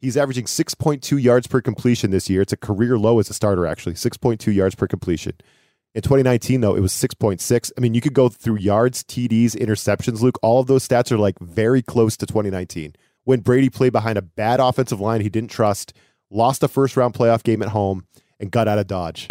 He's 0.00 0.16
averaging 0.16 0.46
6.2 0.46 1.22
yards 1.22 1.46
per 1.46 1.60
completion 1.60 2.10
this 2.10 2.30
year. 2.30 2.40
It's 2.40 2.54
a 2.54 2.56
career 2.56 2.98
low 2.98 3.18
as 3.18 3.28
a 3.28 3.34
starter, 3.34 3.66
actually, 3.66 3.94
6.2 3.94 4.52
yards 4.54 4.74
per 4.74 4.86
completion. 4.86 5.34
In 5.94 6.02
2019, 6.02 6.60
though, 6.62 6.74
it 6.74 6.80
was 6.80 6.92
6.6. 6.92 7.72
I 7.76 7.80
mean, 7.80 7.94
you 7.94 8.00
could 8.00 8.14
go 8.14 8.28
through 8.28 8.58
yards, 8.58 9.04
TDs, 9.04 9.56
interceptions, 9.56 10.20
Luke. 10.20 10.38
All 10.42 10.60
of 10.60 10.68
those 10.68 10.86
stats 10.86 11.12
are 11.12 11.18
like 11.18 11.38
very 11.40 11.82
close 11.82 12.16
to 12.16 12.26
2019 12.26 12.94
when 13.24 13.40
Brady 13.40 13.68
played 13.68 13.92
behind 13.92 14.16
a 14.16 14.22
bad 14.22 14.60
offensive 14.60 15.00
line 15.00 15.20
he 15.20 15.28
didn't 15.28 15.50
trust, 15.50 15.92
lost 16.30 16.62
a 16.62 16.68
first 16.68 16.96
round 16.96 17.12
playoff 17.12 17.42
game 17.42 17.62
at 17.62 17.68
home, 17.68 18.06
and 18.38 18.50
got 18.50 18.68
out 18.68 18.78
of 18.78 18.86
Dodge. 18.86 19.26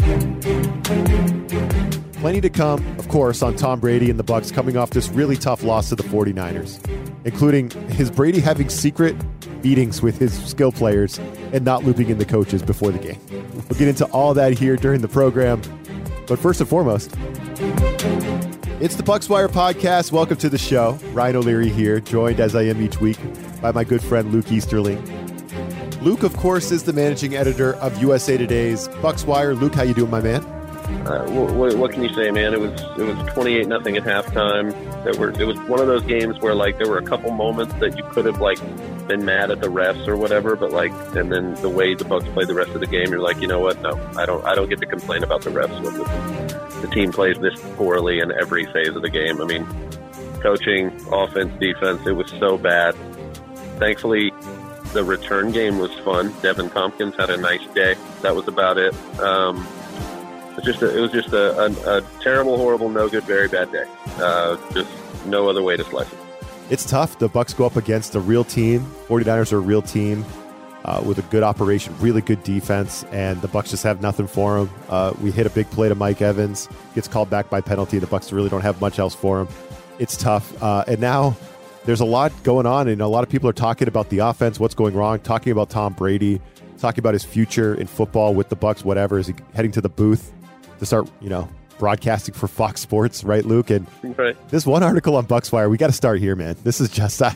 Plenty 2.19 2.41
to 2.41 2.49
come, 2.49 2.85
of 2.99 3.07
course, 3.07 3.41
on 3.41 3.55
Tom 3.55 3.79
Brady 3.79 4.09
and 4.09 4.19
the 4.19 4.25
Bucs 4.25 4.53
coming 4.53 4.75
off 4.75 4.89
this 4.89 5.07
really 5.07 5.37
tough 5.37 5.63
loss 5.63 5.87
to 5.87 5.95
the 5.95 6.03
49ers, 6.03 6.85
including 7.23 7.69
his 7.91 8.11
Brady 8.11 8.41
having 8.41 8.67
secret 8.67 9.15
meetings 9.63 10.01
with 10.01 10.17
his 10.17 10.37
skill 10.45 10.73
players 10.73 11.17
and 11.53 11.63
not 11.63 11.85
looping 11.85 12.09
in 12.09 12.17
the 12.17 12.25
coaches 12.25 12.61
before 12.61 12.91
the 12.91 12.99
game. 12.99 13.17
We'll 13.69 13.79
get 13.79 13.87
into 13.87 14.03
all 14.07 14.33
that 14.33 14.51
here 14.51 14.75
during 14.75 14.99
the 14.99 15.07
program. 15.07 15.61
But 16.27 16.39
first 16.39 16.59
and 16.59 16.69
foremost, 16.69 17.15
it's 18.81 18.95
the 18.95 19.03
Bucs 19.03 19.29
Wire 19.29 19.47
podcast. 19.47 20.11
Welcome 20.11 20.35
to 20.39 20.49
the 20.49 20.57
show. 20.57 20.99
Ryan 21.13 21.37
O'Leary 21.37 21.69
here, 21.69 22.01
joined 22.01 22.41
as 22.41 22.53
I 22.53 22.63
am 22.63 22.81
each 22.81 22.99
week 22.99 23.17
by 23.61 23.71
my 23.71 23.85
good 23.85 24.03
friend 24.03 24.29
Luke 24.33 24.51
Easterling. 24.51 25.01
Luke, 26.01 26.23
of 26.23 26.35
course, 26.35 26.69
is 26.71 26.83
the 26.83 26.91
managing 26.91 27.37
editor 27.37 27.75
of 27.75 28.01
USA 28.01 28.35
Today's 28.35 28.89
Bucs 28.89 29.25
Wire. 29.25 29.55
Luke, 29.55 29.73
how 29.73 29.83
you 29.83 29.93
doing, 29.93 30.11
my 30.11 30.19
man? 30.19 30.58
Uh, 31.05 31.25
what, 31.31 31.75
what, 31.75 31.91
can 31.91 32.03
you 32.03 32.13
say, 32.13 32.29
man? 32.31 32.53
It 32.53 32.59
was 32.59 32.71
it 32.97 33.03
was 33.03 33.33
twenty 33.33 33.55
eight 33.55 33.67
nothing 33.67 33.97
at 33.97 34.03
halftime. 34.03 34.71
There 35.03 35.13
were 35.19 35.29
it 35.31 35.45
was 35.45 35.57
one 35.69 35.79
of 35.79 35.87
those 35.87 36.03
games 36.03 36.39
where 36.39 36.53
like 36.53 36.77
there 36.77 36.87
were 36.87 36.97
a 36.97 37.05
couple 37.05 37.31
moments 37.31 37.73
that 37.75 37.97
you 37.97 38.03
could 38.03 38.25
have 38.25 38.41
like 38.41 38.59
been 39.07 39.25
mad 39.25 39.49
at 39.49 39.61
the 39.61 39.67
refs 39.67 40.07
or 40.07 40.17
whatever, 40.17 40.55
but 40.55 40.71
like 40.71 40.91
and 41.15 41.31
then 41.31 41.55
the 41.55 41.69
way 41.69 41.95
the 41.95 42.05
Bucs 42.05 42.31
played 42.33 42.47
the 42.47 42.53
rest 42.53 42.71
of 42.71 42.81
the 42.81 42.87
game, 42.87 43.09
you're 43.09 43.21
like, 43.21 43.39
you 43.39 43.47
know 43.47 43.59
what? 43.59 43.81
No, 43.81 43.99
I 44.17 44.25
don't 44.25 44.43
I 44.45 44.55
don't 44.55 44.69
get 44.69 44.79
to 44.81 44.85
complain 44.85 45.23
about 45.23 45.41
the 45.41 45.51
refs 45.51 45.81
when 45.81 45.93
the, 45.93 46.81
the 46.81 46.93
team 46.93 47.11
plays 47.11 47.39
this 47.39 47.59
poorly 47.75 48.19
in 48.19 48.31
every 48.31 48.65
phase 48.65 48.95
of 48.95 49.01
the 49.01 49.09
game. 49.09 49.41
I 49.41 49.45
mean, 49.45 49.65
coaching, 50.41 50.87
offense, 51.11 51.57
defense, 51.59 52.05
it 52.05 52.13
was 52.13 52.29
so 52.39 52.57
bad. 52.57 52.95
Thankfully, 53.77 54.31
the 54.93 55.03
return 55.03 55.51
game 55.51 55.77
was 55.77 55.93
fun. 55.99 56.31
Deven 56.41 56.71
Thompkins 56.73 57.15
had 57.15 57.29
a 57.29 57.37
nice 57.37 57.65
day. 57.73 57.95
That 58.21 58.35
was 58.35 58.47
about 58.47 58.77
it. 58.77 58.93
Um, 59.19 59.67
was 60.59 60.65
just 60.65 60.81
a, 60.81 60.97
it 60.97 61.01
was 61.01 61.11
just 61.11 61.33
a, 61.33 61.59
a, 61.59 61.97
a, 61.97 62.01
terrible, 62.21 62.57
horrible, 62.57 62.89
no 62.89 63.07
good, 63.09 63.23
very 63.23 63.47
bad 63.47 63.71
day. 63.71 63.85
Uh, 64.17 64.57
just 64.73 64.89
no 65.25 65.49
other 65.49 65.63
way 65.63 65.77
to 65.77 65.83
slice 65.83 66.11
it. 66.11 66.19
It's 66.69 66.85
tough. 66.85 67.17
The 67.17 67.29
Bucs 67.29 67.55
go 67.55 67.65
up 67.65 67.75
against 67.75 68.15
a 68.15 68.19
real 68.19 68.43
team. 68.43 68.81
49ers 69.07 69.51
are 69.53 69.57
a 69.57 69.59
real 69.59 69.81
team 69.81 70.23
uh, 70.85 71.01
with 71.05 71.17
a 71.17 71.23
good 71.23 71.43
operation, 71.43 71.95
really 71.99 72.21
good 72.21 72.43
defense, 72.43 73.03
and 73.11 73.41
the 73.41 73.47
Bucs 73.47 73.69
just 73.69 73.83
have 73.83 74.01
nothing 74.01 74.27
for 74.27 74.59
them. 74.59 74.69
Uh, 74.89 75.13
we 75.21 75.31
hit 75.31 75.47
a 75.47 75.49
big 75.49 75.69
play 75.71 75.89
to 75.89 75.95
Mike 75.95 76.21
Evans, 76.21 76.69
gets 76.95 77.07
called 77.07 77.29
back 77.29 77.49
by 77.49 77.61
penalty. 77.61 77.99
The 77.99 78.07
Bucs 78.07 78.31
really 78.31 78.49
don't 78.49 78.61
have 78.61 78.79
much 78.79 78.99
else 78.99 79.15
for 79.15 79.41
him. 79.41 79.47
It's 79.97 80.15
tough, 80.15 80.61
uh, 80.61 80.85
and 80.87 80.99
now 80.99 81.35
there's 81.85 82.01
a 82.01 82.05
lot 82.05 82.31
going 82.43 82.65
on, 82.65 82.87
and 82.87 83.01
a 83.01 83.07
lot 83.07 83.23
of 83.23 83.29
people 83.29 83.49
are 83.49 83.53
talking 83.53 83.87
about 83.87 84.09
the 84.09 84.19
offense, 84.19 84.59
what's 84.59 84.75
going 84.75 84.93
wrong, 84.93 85.19
talking 85.19 85.51
about 85.51 85.69
Tom 85.69 85.93
Brady, 85.93 86.39
talking 86.77 86.99
about 86.99 87.13
his 87.13 87.25
future 87.25 87.75
in 87.75 87.87
football 87.87 88.33
with 88.33 88.49
the 88.49 88.55
Bucs, 88.55 88.83
whatever. 88.85 89.17
Is 89.19 89.27
he 89.27 89.35
heading 89.53 89.71
to 89.71 89.81
the 89.81 89.89
booth? 89.89 90.31
To 90.79 90.85
start, 90.85 91.09
you 91.21 91.29
know, 91.29 91.49
broadcasting 91.77 92.33
for 92.33 92.47
Fox 92.47 92.81
Sports, 92.81 93.23
right, 93.23 93.43
Luke? 93.43 93.69
And 93.69 93.87
right. 94.03 94.35
this 94.49 94.65
one 94.65 94.83
article 94.83 95.15
on 95.15 95.25
Bucswire, 95.25 95.69
we 95.69 95.77
got 95.77 95.87
to 95.87 95.93
start 95.93 96.19
here, 96.19 96.35
man. 96.35 96.55
This 96.63 96.79
is 96.79 96.89
just 96.89 97.21
I, 97.21 97.33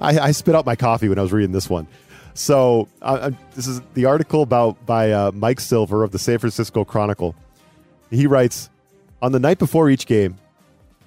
I, 0.00 0.18
I, 0.18 0.30
spit 0.32 0.54
out 0.54 0.64
my 0.64 0.76
coffee 0.76 1.08
when 1.08 1.18
I 1.18 1.22
was 1.22 1.32
reading 1.32 1.52
this 1.52 1.68
one. 1.68 1.86
So 2.34 2.88
uh, 3.02 3.30
this 3.54 3.66
is 3.66 3.80
the 3.94 4.04
article 4.04 4.42
about 4.42 4.84
by 4.86 5.10
uh, 5.10 5.32
Mike 5.32 5.58
Silver 5.58 6.04
of 6.04 6.12
the 6.12 6.18
San 6.18 6.38
Francisco 6.38 6.84
Chronicle. 6.84 7.34
He 8.10 8.26
writes, 8.26 8.70
on 9.22 9.32
the 9.32 9.40
night 9.40 9.58
before 9.58 9.88
each 9.88 10.06
game, 10.06 10.36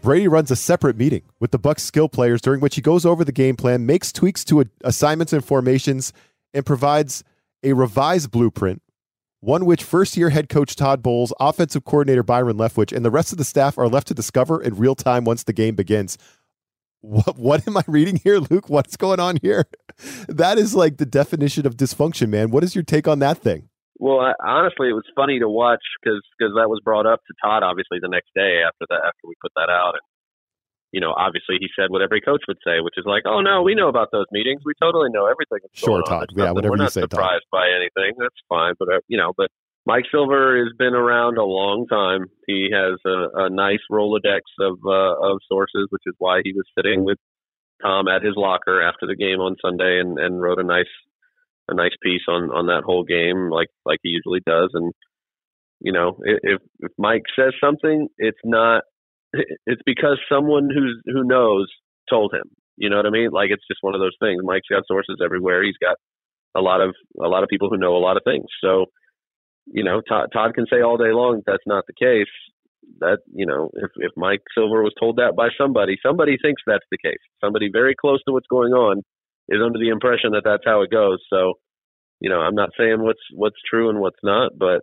Brady 0.02 0.28
runs 0.28 0.50
a 0.50 0.56
separate 0.56 0.98
meeting 0.98 1.22
with 1.40 1.52
the 1.52 1.60
Bucs 1.60 1.82
skill 1.82 2.10
players 2.10 2.42
during 2.42 2.62
which 2.62 2.76
he 2.76 2.82
goes 2.82 3.06
over 3.06 3.24
the 3.24 3.32
game 3.32 3.56
plan, 3.56 3.86
makes 3.86 4.12
tweaks 4.12 4.44
to 4.46 4.66
assignments 4.84 5.34
and 5.34 5.44
formations, 5.44 6.14
and 6.54 6.66
provides 6.66 7.24
a 7.64 7.74
revised 7.74 8.32
blueprint 8.32 8.82
one 9.42 9.66
which 9.66 9.84
first 9.84 10.18
year 10.18 10.30
head 10.30 10.50
coach 10.50 10.76
Todd 10.76 11.02
Bowles, 11.02 11.34
offensive 11.40 11.86
coordinator 11.86 12.24
Byron 12.24 12.58
Leftwich, 12.58 12.96
and 12.96 13.06
the 13.06 13.12
rest 13.12 13.32
of 13.32 13.38
the 13.38 13.44
staff 13.44 13.78
are 13.78 13.88
left 13.88 14.08
to 14.08 14.14
discover 14.14 14.62
in 14.62 14.76
real 14.76 14.96
time 14.96 15.24
once 15.24 15.44
the 15.44 15.54
game 15.54 15.76
begins. 15.76 16.18
What, 17.02 17.38
what 17.38 17.66
am 17.66 17.78
I 17.78 17.84
reading 17.88 18.20
here, 18.24 18.40
Luke? 18.40 18.68
What's 18.68 18.98
going 18.98 19.22
on 19.22 19.38
here? 19.42 19.66
That 20.28 20.58
is 20.58 20.76
like 20.76 20.98
the 20.98 21.06
definition 21.06 21.66
of 21.66 21.78
dysfunction, 21.78 22.30
man. 22.30 22.52
What 22.52 22.64
is 22.64 22.76
your 22.76 22.84
take 22.84 23.08
on 23.08 23.20
that 23.20 23.38
thing? 23.38 23.70
Well, 24.00 24.20
I, 24.20 24.34
honestly, 24.46 24.90
it 24.90 24.94
was 24.94 25.04
funny 25.16 25.40
to 25.40 25.50
watch 25.50 25.84
because 26.02 26.22
that 26.40 26.68
was 26.68 26.82
brought 26.84 27.06
up 27.06 27.20
to 27.28 27.34
Todd 27.44 27.64
obviously 27.64 28.00
the 28.02 28.08
next 28.08 28.30
day 28.36 28.64
after 28.66 28.86
that 28.90 29.02
after 29.06 29.28
we 29.28 29.36
put 29.42 29.52
that 29.56 29.70
out, 29.70 29.96
and 29.96 30.04
you 30.92 31.00
know, 31.00 31.14
obviously 31.18 31.58
he 31.60 31.68
said 31.78 31.90
what 31.90 32.02
every 32.02 32.22
coach 32.22 32.42
would 32.48 32.58
say, 32.66 32.80
which 32.82 32.96
is 32.98 33.06
like, 33.06 33.24
"Oh 33.26 33.42
no, 33.42 33.62
we 33.62 33.76
know 33.76 33.88
about 33.88 34.10
those 34.12 34.26
meetings. 34.32 34.62
We 34.66 34.74
totally 34.82 35.10
know 35.12 35.26
everything." 35.26 35.60
sure, 35.74 36.02
Todd. 36.04 36.30
Yeah, 36.36 36.52
whatever 36.52 36.72
We're 36.72 36.78
not 36.78 36.84
you 36.86 36.90
say, 36.90 37.02
surprised 37.02 37.46
Todd. 37.52 37.60
by 37.60 37.68
anything. 37.70 38.16
That's 38.18 38.36
fine, 38.48 38.74
but 38.80 38.90
uh, 38.90 39.00
you 39.08 39.18
know, 39.18 39.34
but 39.38 39.50
Mike 39.86 40.06
Silver 40.12 40.58
has 40.64 40.74
been 40.78 40.94
around 40.94 41.38
a 41.38 41.44
long 41.44 41.88
time. 41.88 42.26
He 42.48 42.70
has 42.74 43.00
a, 43.06 43.46
a 43.46 43.50
nice 43.50 43.80
rolodex 43.92 44.42
of 44.60 44.78
uh, 44.86 45.32
of 45.32 45.40
sources, 45.48 45.88
which 45.90 46.04
is 46.06 46.16
why 46.18 46.42
he 46.44 46.54
was 46.54 46.66
sitting 46.78 47.04
with 47.04 47.18
Tom 47.82 48.08
at 48.08 48.24
his 48.24 48.34
locker 48.36 48.82
after 48.82 49.08
the 49.08 49.16
game 49.16 49.40
on 49.40 49.56
Sunday 49.62 50.00
and, 50.00 50.20
and 50.20 50.42
wrote 50.42 50.60
a 50.60 50.64
nice 50.64 50.92
a 51.70 51.74
nice 51.74 51.96
piece 52.02 52.24
on 52.28 52.52
on 52.52 52.68
that 52.68 52.84
whole 52.84 53.04
game, 53.04 53.50
like 53.50 53.70
like 53.86 54.00
he 54.04 54.10
usually 54.10 54.42
does. 54.46 54.70
And 54.74 54.94
you 55.80 55.94
know, 55.94 56.20
if 56.24 56.62
if 56.80 56.92
Mike 56.98 57.24
says 57.36 57.54
something, 57.64 58.10
it's 58.18 58.40
not 58.44 58.84
it's 59.34 59.82
because 59.86 60.20
someone 60.32 60.70
who's 60.74 61.02
who 61.06 61.24
knows 61.24 61.68
told 62.10 62.34
him. 62.34 62.50
You 62.78 62.90
know 62.90 62.98
what 62.98 63.06
I 63.06 63.12
mean? 63.12 63.30
Like 63.32 63.50
it's 63.52 63.68
just 63.70 63.80
one 63.82 63.96
of 63.96 64.02
those 64.02 64.16
things. 64.22 64.42
Mike's 64.44 64.68
got 64.70 64.84
sources 64.88 65.18
everywhere. 65.24 65.64
He's 65.64 65.78
got 65.82 65.98
a 66.56 66.62
lot 66.62 66.82
of 66.82 66.96
a 67.22 67.28
lot 67.28 67.44
of 67.44 67.50
people 67.50 67.70
who 67.70 67.78
know 67.78 67.96
a 67.96 68.00
lot 68.04 68.18
of 68.18 68.24
things. 68.24 68.46
So, 68.64 68.86
you 69.68 69.84
know, 69.84 70.02
Todd, 70.08 70.30
Todd 70.34 70.54
can 70.56 70.66
say 70.72 70.82
all 70.82 70.98
day 70.98 71.12
long 71.12 71.42
that's 71.46 71.68
not 71.68 71.84
the 71.88 71.94
case. 71.94 72.32
That 73.00 73.20
you 73.34 73.46
know, 73.46 73.70
if 73.76 73.92
if 73.98 74.12
Mike 74.18 74.42
Silver 74.56 74.82
was 74.82 74.94
told 75.00 75.18
that 75.18 75.36
by 75.36 75.50
somebody, 75.58 75.98
somebody 76.04 76.38
thinks 76.42 76.62
that's 76.66 76.86
the 76.90 76.98
case. 76.98 77.22
Somebody 77.44 77.70
very 77.72 77.94
close 78.00 78.20
to 78.26 78.34
what's 78.34 78.48
going 78.50 78.74
on 78.74 79.02
is 79.50 79.62
under 79.64 79.78
the 79.78 79.90
impression 79.90 80.32
that 80.32 80.44
that's 80.46 80.64
how 80.66 80.82
it 80.82 80.90
goes. 80.92 81.20
So, 81.30 81.54
you 82.20 82.30
know, 82.30 82.40
I'm 82.40 82.56
not 82.56 82.70
saying 82.78 83.02
what's 83.02 83.22
what's 83.34 83.60
true 83.70 83.90
and 83.90 84.00
what's 84.00 84.20
not, 84.24 84.54
but 84.58 84.82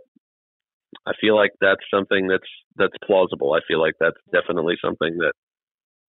I 1.06 1.12
feel 1.20 1.36
like 1.36 1.52
that's 1.60 1.82
something 1.92 2.26
that's 2.28 2.48
that's 2.76 2.94
plausible. 3.04 3.52
I 3.52 3.60
feel 3.66 3.80
like 3.80 3.94
that's 4.00 4.16
definitely 4.32 4.76
something 4.82 5.18
that 5.18 5.32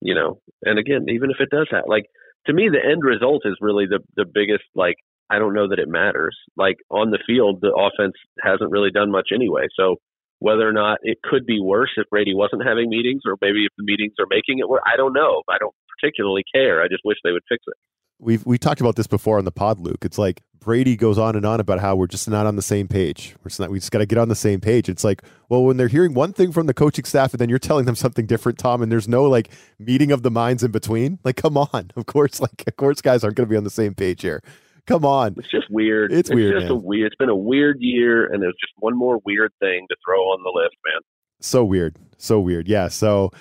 you 0.02 0.16
know. 0.16 0.40
And 0.64 0.80
again, 0.80 1.06
even 1.10 1.32
if 1.32 1.38
it 1.40 1.50
does 1.50 1.68
happen, 1.70 1.90
like 1.90 2.06
to 2.48 2.54
me, 2.54 2.70
the 2.70 2.84
end 2.84 3.04
result 3.04 3.44
is 3.46 3.58
really 3.62 3.86
the 3.86 4.00
the 4.16 4.26
biggest 4.26 4.64
like. 4.76 4.96
I 5.30 5.40
don't 5.40 5.54
know 5.54 5.68
that 5.68 5.80
it 5.80 5.90
matters. 5.90 6.38
Like 6.56 6.78
on 6.90 7.12
the 7.12 7.20
field, 7.28 7.60
the 7.60 7.76
offense 7.76 8.16
hasn't 8.42 8.72
really 8.72 8.92
done 8.92 9.12
much 9.12 9.30
anyway. 9.36 9.68
So 9.76 9.98
whether 10.40 10.68
or 10.68 10.72
not 10.72 11.00
it 11.02 11.18
could 11.22 11.46
be 11.46 11.60
worse 11.60 11.92
if 11.98 12.08
Brady 12.10 12.34
wasn't 12.34 12.66
having 12.66 12.90
meetings, 12.90 13.24
or 13.26 13.36
maybe 13.42 13.66
if 13.66 13.74
the 13.78 13.84
meetings 13.84 14.14
are 14.20 14.28
making 14.30 14.60
it 14.60 14.70
worse, 14.70 14.84
I 14.86 14.96
don't 14.96 15.14
know. 15.14 15.44
I 15.50 15.58
don't 15.58 15.76
particularly 16.00 16.44
care. 16.54 16.82
I 16.82 16.88
just 16.88 17.02
wish 17.04 17.18
they 17.24 17.32
would 17.32 17.44
fix 17.50 17.64
it. 17.68 17.74
We've 18.20 18.46
we 18.46 18.58
talked 18.58 18.82
about 18.82 18.96
this 18.96 19.08
before 19.08 19.38
on 19.38 19.46
the 19.46 19.52
pod, 19.52 19.80
Luke. 19.80 20.04
It's 20.04 20.18
like 20.18 20.42
Brady 20.60 20.98
goes 20.98 21.18
on 21.18 21.36
and 21.36 21.46
on 21.46 21.60
about 21.60 21.80
how 21.80 21.96
we're 21.96 22.08
just 22.08 22.30
not 22.30 22.46
on 22.46 22.56
the 22.56 22.62
same 22.62 22.88
page. 22.88 23.36
We're 23.40 23.50
just 23.50 23.60
not, 23.60 23.70
we 23.70 23.80
just 23.80 23.92
got 23.92 24.00
to 24.00 24.06
get 24.06 24.18
on 24.18 24.28
the 24.28 24.36
same 24.36 24.60
page. 24.60 24.90
It's 24.90 25.04
like, 25.04 25.22
well, 25.48 25.64
when 25.64 25.78
they're 25.78 25.88
hearing 25.88 26.14
one 26.14 26.34
thing 26.34 26.52
from 26.52 26.68
the 26.68 26.74
coaching 26.74 27.06
staff 27.06 27.34
and 27.34 27.40
then 27.40 27.48
you're 27.48 27.58
telling 27.58 27.86
them 27.86 27.96
something 27.96 28.26
different, 28.26 28.58
Tom, 28.58 28.82
and 28.82 28.92
there's 28.92 29.08
no 29.08 29.24
like 29.24 29.50
meeting 29.80 30.12
of 30.12 30.24
the 30.24 30.32
minds 30.32 30.64
in 30.64 30.72
between. 30.72 31.20
Like, 31.24 31.38
come 31.38 31.58
on. 31.58 31.92
Of 31.96 32.06
course, 32.06 32.40
like, 32.42 32.64
of 32.68 32.76
course, 32.76 33.02
guys 33.02 33.24
aren't 33.24 33.38
going 33.38 33.48
to 33.48 33.50
be 33.50 33.58
on 33.58 33.64
the 33.64 33.70
same 33.70 33.94
page 33.96 34.22
here. 34.22 34.42
Come 34.88 35.04
on. 35.06 35.36
It's 35.38 35.50
just 35.50 35.70
weird. 35.70 36.12
It's, 36.12 36.30
it's 36.30 36.36
weird. 36.36 36.54
Just 36.56 36.64
man. 36.66 36.72
a 36.72 36.76
weird. 36.76 37.08
It's 37.08 37.16
been 37.16 37.30
a 37.30 37.36
weird 37.36 37.78
year, 37.80 38.26
and 38.26 38.42
there's 38.42 38.56
just 38.60 38.74
one 38.78 38.98
more 38.98 39.20
weird 39.26 39.52
thing 39.60 39.86
to 39.90 39.96
throw 40.06 40.20
on 40.20 40.44
the 40.44 40.52
list, 40.54 40.76
man. 40.86 41.02
So 41.40 41.64
weird. 41.64 41.98
So 42.18 42.40
weird. 42.40 42.68
Yeah. 42.68 42.88
So, 42.88 43.32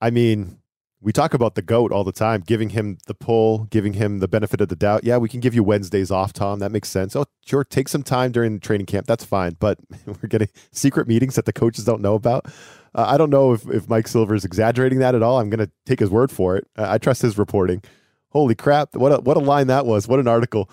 I 0.00 0.10
mean, 0.10 0.58
we 1.06 1.12
talk 1.12 1.34
about 1.34 1.54
the 1.54 1.62
goat 1.62 1.92
all 1.92 2.02
the 2.02 2.10
time, 2.10 2.42
giving 2.44 2.70
him 2.70 2.98
the 3.06 3.14
pull, 3.14 3.68
giving 3.70 3.92
him 3.92 4.18
the 4.18 4.26
benefit 4.26 4.60
of 4.60 4.66
the 4.66 4.74
doubt. 4.74 5.04
Yeah, 5.04 5.18
we 5.18 5.28
can 5.28 5.38
give 5.38 5.54
you 5.54 5.62
Wednesdays 5.62 6.10
off, 6.10 6.32
Tom. 6.32 6.58
That 6.58 6.72
makes 6.72 6.88
sense. 6.88 7.14
Oh, 7.14 7.26
sure, 7.46 7.62
take 7.62 7.88
some 7.88 8.02
time 8.02 8.32
during 8.32 8.58
training 8.58 8.86
camp. 8.86 9.06
That's 9.06 9.24
fine. 9.24 9.56
But 9.60 9.78
we're 10.06 10.28
getting 10.28 10.48
secret 10.72 11.06
meetings 11.06 11.36
that 11.36 11.44
the 11.44 11.52
coaches 11.52 11.84
don't 11.84 12.00
know 12.00 12.16
about. 12.16 12.46
Uh, 12.92 13.04
I 13.06 13.18
don't 13.18 13.30
know 13.30 13.52
if, 13.52 13.64
if 13.70 13.88
Mike 13.88 14.08
Silver 14.08 14.34
is 14.34 14.44
exaggerating 14.44 14.98
that 14.98 15.14
at 15.14 15.22
all. 15.22 15.38
I'm 15.38 15.48
going 15.48 15.64
to 15.64 15.70
take 15.84 16.00
his 16.00 16.10
word 16.10 16.32
for 16.32 16.56
it. 16.56 16.66
Uh, 16.76 16.86
I 16.88 16.98
trust 16.98 17.22
his 17.22 17.38
reporting. 17.38 17.84
Holy 18.30 18.56
crap! 18.56 18.96
What 18.96 19.12
a, 19.12 19.20
what 19.20 19.36
a 19.36 19.40
line 19.40 19.68
that 19.68 19.86
was. 19.86 20.08
What 20.08 20.18
an 20.18 20.26
article. 20.26 20.68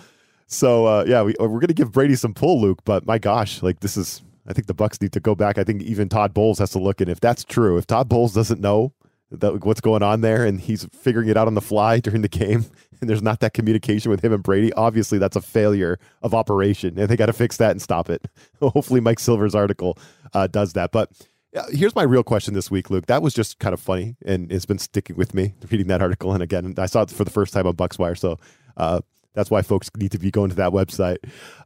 So 0.47 0.87
uh, 0.87 1.05
yeah, 1.07 1.21
we, 1.21 1.35
we're 1.39 1.47
going 1.47 1.67
to 1.67 1.75
give 1.75 1.91
Brady 1.91 2.15
some 2.15 2.33
pull, 2.33 2.59
Luke. 2.59 2.79
But 2.85 3.05
my 3.05 3.19
gosh, 3.19 3.61
like 3.61 3.81
this 3.81 3.95
is. 3.97 4.23
I 4.47 4.53
think 4.53 4.65
the 4.65 4.73
Bucs 4.73 4.99
need 4.99 5.13
to 5.13 5.19
go 5.19 5.35
back. 5.35 5.59
I 5.59 5.63
think 5.63 5.83
even 5.83 6.09
Todd 6.09 6.33
Bowles 6.33 6.57
has 6.57 6.71
to 6.71 6.79
look. 6.79 6.99
And 6.99 7.09
if 7.09 7.19
that's 7.19 7.43
true, 7.45 7.77
if 7.77 7.85
Todd 7.85 8.09
Bowles 8.09 8.33
doesn't 8.33 8.59
know 8.59 8.93
that 9.31 9.65
what's 9.65 9.81
going 9.81 10.03
on 10.03 10.21
there 10.21 10.45
and 10.45 10.61
he's 10.61 10.85
figuring 10.93 11.27
it 11.27 11.37
out 11.37 11.47
on 11.47 11.55
the 11.55 11.61
fly 11.61 11.99
during 12.01 12.21
the 12.21 12.27
game 12.27 12.65
and 13.03 13.09
there's 13.09 13.21
not 13.21 13.41
that 13.41 13.53
communication 13.53 14.09
with 14.09 14.23
him 14.23 14.31
and 14.31 14.41
Brady, 14.41 14.71
obviously 14.73 15.17
that's 15.17 15.35
a 15.35 15.41
failure 15.41 15.99
of 16.21 16.33
operation, 16.33 16.97
and 16.97 17.09
they 17.09 17.17
got 17.17 17.25
to 17.25 17.33
fix 17.33 17.57
that 17.57 17.71
and 17.71 17.81
stop 17.81 18.09
it. 18.09 18.25
Hopefully, 18.61 19.01
Mike 19.01 19.19
Silver's 19.19 19.53
article 19.53 19.97
uh, 20.33 20.47
does 20.47 20.71
that. 20.73 20.93
But 20.93 21.11
uh, 21.53 21.63
here's 21.69 21.95
my 21.95 22.03
real 22.03 22.23
question 22.23 22.53
this 22.53 22.71
week, 22.71 22.89
Luke. 22.89 23.07
That 23.07 23.21
was 23.21 23.33
just 23.33 23.59
kind 23.59 23.73
of 23.73 23.81
funny, 23.81 24.15
and 24.25 24.49
it's 24.51 24.65
been 24.65 24.79
sticking 24.79 25.17
with 25.17 25.33
me 25.33 25.53
reading 25.69 25.87
that 25.87 26.01
article. 26.01 26.31
And 26.31 26.41
again, 26.41 26.73
I 26.77 26.85
saw 26.85 27.01
it 27.01 27.09
for 27.09 27.25
the 27.25 27.29
first 27.29 27.53
time 27.53 27.67
on 27.67 27.73
Bucswire, 27.75 28.17
so 28.17 28.39
uh, 28.77 29.01
that's 29.33 29.51
why 29.51 29.61
folks 29.61 29.91
need 29.97 30.11
to 30.13 30.17
be 30.17 30.31
going 30.31 30.49
to 30.49 30.55
that 30.55 30.71
website. 30.71 31.17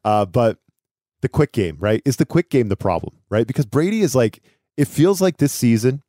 Uh, 0.04 0.26
but 0.26 0.58
the 1.22 1.30
quick 1.30 1.52
game, 1.52 1.78
right? 1.80 2.02
Is 2.04 2.18
the 2.18 2.26
quick 2.26 2.50
game 2.50 2.70
the 2.70 2.76
problem, 2.76 3.16
right? 3.30 3.46
Because 3.46 3.68
Brady 3.68 4.02
is 4.02 4.16
like, 4.16 4.42
it 4.76 4.88
feels 4.88 5.22
like 5.22 5.38
this 5.38 5.52
season, 5.54 6.02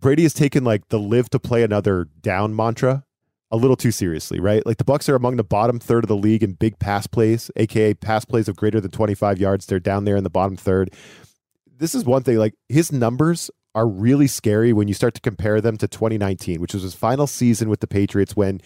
Brady 0.00 0.22
has 0.22 0.34
taken 0.34 0.64
like 0.64 0.88
the 0.88 0.98
live 0.98 1.30
to 1.30 1.38
play 1.38 1.62
another 1.62 2.08
down 2.22 2.54
mantra 2.56 3.04
a 3.50 3.56
little 3.56 3.76
too 3.76 3.90
seriously, 3.90 4.38
right? 4.38 4.64
Like 4.64 4.76
the 4.76 4.84
Bucs 4.84 5.08
are 5.08 5.16
among 5.16 5.36
the 5.36 5.44
bottom 5.44 5.78
third 5.78 6.04
of 6.04 6.08
the 6.08 6.16
league 6.16 6.42
in 6.42 6.52
big 6.52 6.78
pass 6.78 7.06
plays, 7.06 7.50
aka 7.56 7.94
pass 7.94 8.24
plays 8.24 8.48
of 8.48 8.56
greater 8.56 8.80
than 8.80 8.90
25 8.90 9.38
yards. 9.38 9.66
They're 9.66 9.80
down 9.80 10.04
there 10.04 10.16
in 10.16 10.24
the 10.24 10.30
bottom 10.30 10.56
third. 10.56 10.90
This 11.66 11.94
is 11.94 12.04
one 12.04 12.22
thing, 12.22 12.36
like 12.36 12.54
his 12.68 12.92
numbers 12.92 13.50
are 13.74 13.88
really 13.88 14.26
scary 14.26 14.72
when 14.72 14.88
you 14.88 14.94
start 14.94 15.14
to 15.14 15.20
compare 15.20 15.60
them 15.60 15.76
to 15.78 15.88
2019, 15.88 16.60
which 16.60 16.74
was 16.74 16.82
his 16.82 16.94
final 16.94 17.26
season 17.26 17.68
with 17.68 17.80
the 17.80 17.86
Patriots 17.86 18.36
when 18.36 18.60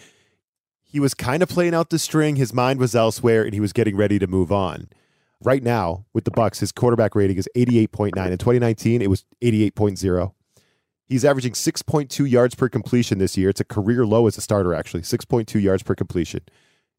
he 0.83 0.99
was 0.99 1.13
kind 1.13 1.43
of 1.43 1.49
playing 1.49 1.73
out 1.73 1.89
the 1.89 1.99
string, 1.99 2.35
his 2.35 2.53
mind 2.53 2.79
was 2.79 2.95
elsewhere, 2.95 3.43
and 3.43 3.53
he 3.53 3.59
was 3.59 3.73
getting 3.73 3.97
ready 3.97 4.17
to 4.19 4.27
move 4.27 4.51
on. 4.51 4.87
Right 5.43 5.61
now, 5.61 6.05
with 6.13 6.23
the 6.23 6.31
Bucs, 6.31 6.59
his 6.59 6.71
quarterback 6.71 7.15
rating 7.15 7.37
is 7.37 7.49
88.9. 7.55 8.07
In 8.07 8.37
2019, 8.37 9.01
it 9.01 9.09
was 9.09 9.25
88.0. 9.43 10.33
He's 11.07 11.23
averaging 11.23 11.53
6.2 11.53 12.29
yards 12.29 12.55
per 12.55 12.67
completion 12.67 13.19
this 13.19 13.37
year. 13.37 13.49
It's 13.49 13.61
a 13.61 13.65
career 13.65 14.05
low 14.05 14.27
as 14.27 14.37
a 14.37 14.41
starter, 14.41 14.73
actually, 14.73 15.01
6.2 15.01 15.61
yards 15.61 15.83
per 15.83 15.93
completion. 15.93 16.41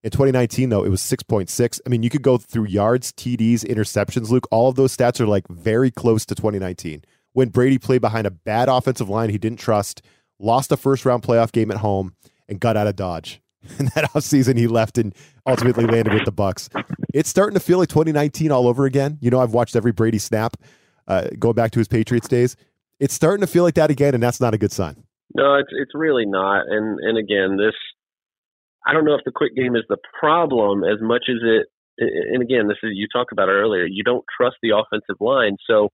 In 0.05 0.11
2019, 0.11 0.69
though, 0.69 0.85
it 0.85 0.89
was 0.89 1.01
6.6. 1.03 1.81
I 1.85 1.89
mean, 1.89 2.05
you 2.05 2.11
could 2.11 2.23
go 2.23 2.39
through 2.39 2.67
yards, 2.67 3.13
TDs, 3.13 3.65
interceptions, 3.65 4.31
Luke. 4.31 4.47
All 4.53 4.69
of 4.69 4.77
those 4.77 4.97
stats 4.97 5.21
are 5.21 5.27
like 5.27 5.49
very 5.49 5.91
close 5.91 6.25
to 6.27 6.35
2019. 6.37 7.03
When 7.33 7.49
Brady 7.49 7.79
played 7.79 8.01
behind 8.01 8.27
a 8.27 8.31
bad 8.31 8.69
offensive 8.69 9.09
line 9.09 9.31
he 9.31 9.39
didn't 9.39 9.59
trust, 9.59 10.03
lost 10.39 10.71
a 10.71 10.77
first 10.77 11.05
round 11.05 11.23
playoff 11.23 11.51
game 11.51 11.73
at 11.73 11.79
home, 11.79 12.15
and 12.49 12.61
got 12.61 12.77
out 12.77 12.87
of 12.87 12.95
Dodge. 12.95 13.41
In 13.81 13.87
that 13.97 14.13
offseason, 14.13 14.57
he 14.57 14.69
left 14.69 14.97
and 14.97 15.13
ultimately 15.45 15.85
landed 15.85 16.15
with 16.15 16.25
the 16.25 16.33
Bucs. 16.33 16.69
It's 17.13 17.29
starting 17.29 17.55
to 17.55 17.61
feel 17.61 17.79
like 17.79 17.89
2019 17.89 18.53
all 18.53 18.69
over 18.69 18.85
again. 18.85 19.19
You 19.21 19.31
know, 19.31 19.41
I've 19.41 19.53
watched 19.53 19.75
every 19.75 19.91
Brady 19.91 20.19
snap 20.19 20.57
uh, 21.09 21.29
going 21.37 21.55
back 21.55 21.73
to 21.73 21.81
his 21.81 21.89
Patriots 21.89 22.29
days 22.29 22.57
it's 23.01 23.15
starting 23.15 23.41
to 23.41 23.47
feel 23.47 23.65
like 23.65 23.75
that 23.75 23.91
again, 23.91 24.15
and 24.15 24.23
that's 24.23 24.41
not 24.41 24.55
a 24.55 24.59
good 24.59 24.73
sign. 24.73 25.05
No, 25.35 25.55
it's 25.57 25.71
it's 25.73 25.93
really 25.95 26.27
not. 26.27 26.67
And 26.69 26.99
and 27.01 27.19
again, 27.19 27.57
this 27.57 27.75
I 28.87 28.93
don't 28.93 29.05
know 29.05 29.15
if 29.15 29.25
the 29.25 29.33
quick 29.33 29.55
game 29.55 29.77
is 29.77 29.85
the 29.89 29.99
problem 30.19 30.85
as 30.85 31.01
much 31.01 31.25
as 31.29 31.43
it. 31.43 31.67
And 31.99 32.43
again, 32.43 32.69
this 32.69 32.77
is 32.83 32.91
you 32.95 33.07
talked 33.13 33.33
about 33.33 33.49
earlier. 33.49 33.87
You 33.87 34.05
don't 34.05 34.25
trust 34.37 34.57
the 34.63 34.71
offensive 34.77 35.17
line, 35.21 35.57
so 35.67 35.89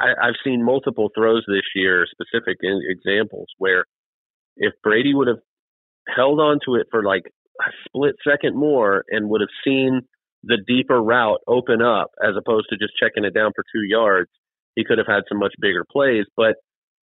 I, 0.00 0.28
I've 0.28 0.40
seen 0.44 0.64
multiple 0.64 1.10
throws 1.14 1.44
this 1.46 1.68
year, 1.74 2.06
specific 2.10 2.58
examples 2.62 3.48
where 3.58 3.84
if 4.56 4.72
Brady 4.82 5.14
would 5.14 5.28
have 5.28 5.40
held 6.14 6.40
on 6.40 6.58
to 6.66 6.74
it 6.76 6.86
for 6.90 7.02
like 7.02 7.24
a 7.60 7.70
split 7.86 8.16
second 8.26 8.56
more 8.56 9.04
and 9.08 9.28
would 9.28 9.40
have 9.40 9.50
seen 9.64 10.02
the 10.42 10.58
deeper 10.66 11.00
route 11.00 11.40
open 11.46 11.82
up 11.82 12.10
as 12.22 12.34
opposed 12.36 12.66
to 12.70 12.76
just 12.76 12.94
checking 12.98 13.24
it 13.24 13.34
down 13.34 13.52
for 13.54 13.64
two 13.72 13.82
yards, 13.86 14.30
he 14.74 14.84
could 14.84 14.98
have 14.98 15.06
had 15.06 15.24
some 15.28 15.38
much 15.38 15.54
bigger 15.60 15.84
plays, 15.90 16.24
but 16.36 16.56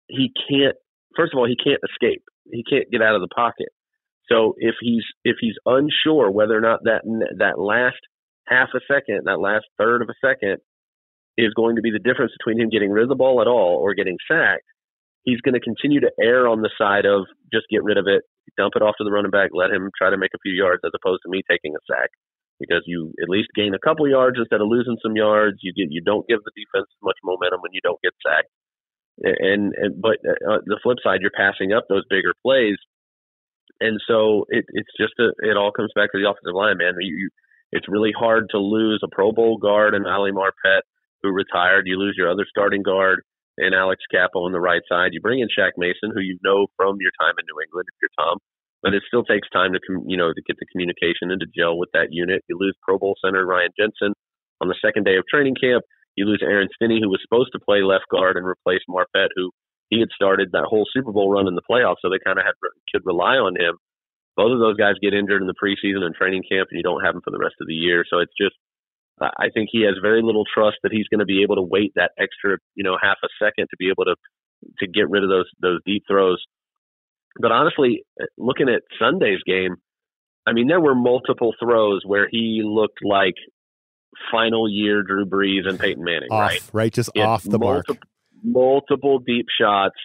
he 0.08 0.32
can't. 0.48 0.76
First 1.16 1.32
of 1.34 1.38
all, 1.38 1.46
he 1.46 1.56
can't 1.56 1.80
escape. 1.90 2.22
He 2.50 2.64
can't 2.64 2.90
get 2.90 3.02
out 3.02 3.14
of 3.14 3.20
the 3.20 3.28
pocket. 3.34 3.68
So 4.28 4.54
if 4.58 4.74
he's 4.80 5.04
if 5.24 5.36
he's 5.40 5.56
unsure 5.66 6.30
whether 6.30 6.56
or 6.56 6.60
not 6.60 6.80
that 6.84 7.02
that 7.38 7.58
last 7.58 8.00
half 8.46 8.70
a 8.74 8.80
second, 8.88 9.22
that 9.26 9.40
last 9.40 9.66
third 9.78 10.02
of 10.02 10.08
a 10.08 10.26
second, 10.26 10.58
is 11.36 11.52
going 11.54 11.76
to 11.76 11.82
be 11.82 11.90
the 11.90 11.98
difference 11.98 12.32
between 12.38 12.60
him 12.60 12.70
getting 12.70 12.90
rid 12.90 13.02
of 13.02 13.08
the 13.08 13.14
ball 13.14 13.40
at 13.40 13.46
all 13.46 13.78
or 13.80 13.94
getting 13.94 14.16
sacked, 14.28 14.66
he's 15.24 15.40
going 15.40 15.54
to 15.54 15.60
continue 15.60 16.00
to 16.00 16.10
err 16.20 16.48
on 16.48 16.62
the 16.62 16.70
side 16.76 17.06
of 17.06 17.24
just 17.52 17.66
get 17.70 17.84
rid 17.84 17.98
of 17.98 18.06
it, 18.06 18.22
dump 18.56 18.74
it 18.76 18.82
off 18.82 18.94
to 18.98 19.04
the 19.04 19.10
running 19.10 19.30
back, 19.30 19.50
let 19.52 19.70
him 19.70 19.90
try 19.96 20.10
to 20.10 20.18
make 20.18 20.32
a 20.34 20.42
few 20.42 20.52
yards 20.52 20.82
as 20.84 20.92
opposed 20.94 21.22
to 21.24 21.30
me 21.30 21.42
taking 21.48 21.74
a 21.74 21.82
sack 21.90 22.10
because 22.62 22.86
you 22.86 23.10
at 23.22 23.28
least 23.28 23.50
gain 23.54 23.74
a 23.74 23.82
couple 23.82 24.08
yards 24.08 24.38
instead 24.38 24.62
of 24.62 24.70
losing 24.70 24.96
some 25.02 25.16
yards. 25.16 25.58
You 25.62 25.74
get 25.74 25.90
you 25.90 26.00
don't 26.00 26.26
give 26.28 26.38
the 26.46 26.54
defense 26.54 26.86
much 27.02 27.18
momentum 27.24 27.60
when 27.60 27.74
you 27.74 27.82
don't 27.82 28.00
get 28.02 28.14
sacked. 28.22 28.50
And, 29.22 29.74
and 29.76 30.00
but 30.00 30.22
uh, 30.24 30.62
the 30.64 30.80
flip 30.82 30.98
side, 31.02 31.20
you're 31.20 31.34
passing 31.34 31.72
up 31.72 31.84
those 31.88 32.06
bigger 32.08 32.32
plays, 32.40 32.78
and 33.78 34.00
so 34.08 34.46
it, 34.48 34.64
it's 34.72 34.94
just 34.98 35.12
a, 35.20 35.34
it 35.44 35.56
all 35.56 35.70
comes 35.70 35.92
back 35.94 36.10
to 36.12 36.18
the 36.18 36.28
offensive 36.28 36.56
line, 36.56 36.78
man. 36.78 36.94
You, 36.98 37.28
you, 37.28 37.28
it's 37.72 37.88
really 37.88 38.12
hard 38.16 38.48
to 38.50 38.58
lose 38.58 39.02
a 39.04 39.14
Pro 39.14 39.32
Bowl 39.32 39.58
guard 39.58 39.94
and 39.94 40.06
Ali 40.06 40.32
Marpet 40.32 40.86
who 41.22 41.30
retired. 41.30 41.86
You 41.86 41.98
lose 41.98 42.14
your 42.16 42.30
other 42.30 42.46
starting 42.48 42.82
guard 42.82 43.20
and 43.58 43.74
Alex 43.74 44.02
Cappa 44.10 44.38
on 44.38 44.52
the 44.52 44.60
right 44.60 44.82
side. 44.88 45.12
You 45.12 45.20
bring 45.20 45.40
in 45.40 45.48
Shaq 45.48 45.72
Mason, 45.76 46.10
who 46.14 46.20
you 46.20 46.38
know 46.42 46.66
from 46.76 46.96
your 47.00 47.12
time 47.20 47.34
in 47.38 47.44
New 47.44 47.60
England, 47.60 47.88
if 47.88 47.96
you're 48.00 48.16
Tom, 48.18 48.38
but 48.82 48.94
it 48.94 49.02
still 49.06 49.22
takes 49.22 49.48
time 49.50 49.72
to 49.72 49.80
you 50.06 50.16
know 50.16 50.32
to 50.32 50.42
get 50.42 50.58
the 50.58 50.66
communication 50.70 51.30
and 51.30 51.40
to 51.40 51.46
gel 51.54 51.78
with 51.78 51.90
that 51.94 52.10
unit. 52.10 52.42
You 52.48 52.58
lose 52.58 52.76
Pro 52.82 52.98
Bowl 52.98 53.14
center 53.24 53.46
Ryan 53.46 53.70
Jensen 53.78 54.12
on 54.60 54.68
the 54.68 54.78
second 54.82 55.04
day 55.04 55.16
of 55.16 55.24
training 55.30 55.54
camp. 55.54 55.84
You 56.16 56.26
lose 56.26 56.42
Aaron 56.42 56.68
Stinnie, 56.74 57.00
who 57.00 57.08
was 57.08 57.22
supposed 57.24 57.52
to 57.54 57.64
play 57.64 57.82
left 57.82 58.04
guard 58.10 58.36
and 58.36 58.44
replace 58.44 58.84
Marpet, 58.90 59.32
who 59.34 59.50
he 59.88 60.00
had 60.00 60.10
started 60.14 60.50
that 60.52 60.68
whole 60.68 60.86
Super 60.92 61.12
Bowl 61.12 61.30
run 61.30 61.48
in 61.48 61.54
the 61.54 61.64
playoffs, 61.64 62.02
so 62.02 62.10
they 62.10 62.20
kind 62.22 62.38
of 62.38 62.44
had 62.44 62.58
could 62.92 63.06
rely 63.06 63.36
on 63.36 63.56
him. 63.56 63.78
Both 64.36 64.52
of 64.52 64.60
those 64.60 64.76
guys 64.76 64.96
get 65.00 65.14
injured 65.14 65.42
in 65.42 65.48
the 65.48 65.56
preseason 65.56 66.02
and 66.02 66.14
training 66.14 66.44
camp, 66.48 66.68
and 66.70 66.78
you 66.78 66.82
don't 66.82 67.04
have 67.04 67.14
them 67.14 67.22
for 67.22 67.30
the 67.30 67.38
rest 67.38 67.56
of 67.60 67.68
the 67.68 67.76
year. 67.76 68.04
So 68.08 68.18
it's 68.18 68.32
just, 68.40 68.56
I 69.20 69.52
think 69.52 69.68
he 69.70 69.84
has 69.84 70.00
very 70.00 70.22
little 70.22 70.44
trust 70.48 70.78
that 70.82 70.92
he's 70.92 71.08
going 71.08 71.20
to 71.20 71.28
be 71.28 71.42
able 71.42 71.56
to 71.56 71.62
wait 71.62 71.92
that 71.96 72.12
extra, 72.18 72.56
you 72.74 72.82
know, 72.82 72.96
half 73.00 73.20
a 73.22 73.28
second 73.36 73.68
to 73.68 73.76
be 73.78 73.88
able 73.88 74.04
to 74.04 74.16
to 74.78 74.86
get 74.86 75.10
rid 75.10 75.24
of 75.24 75.28
those 75.28 75.50
those 75.60 75.80
deep 75.84 76.04
throws 76.08 76.42
but 77.40 77.52
honestly, 77.52 78.04
looking 78.36 78.68
at 78.68 78.82
Sunday's 79.00 79.40
game, 79.46 79.76
I 80.46 80.52
mean, 80.52 80.66
there 80.66 80.80
were 80.80 80.94
multiple 80.94 81.54
throws 81.60 82.02
where 82.04 82.28
he 82.30 82.62
looked 82.64 82.98
like 83.02 83.34
final 84.30 84.68
year 84.68 85.02
Drew 85.02 85.24
Brees 85.24 85.68
and 85.68 85.78
Peyton 85.78 86.04
Manning, 86.04 86.30
off, 86.30 86.40
right? 86.40 86.70
Right, 86.72 86.92
just 86.92 87.16
off 87.16 87.44
the 87.44 87.58
multiple, 87.58 87.94
mark. 87.94 88.02
Multiple 88.42 89.18
deep 89.20 89.46
shots 89.58 89.96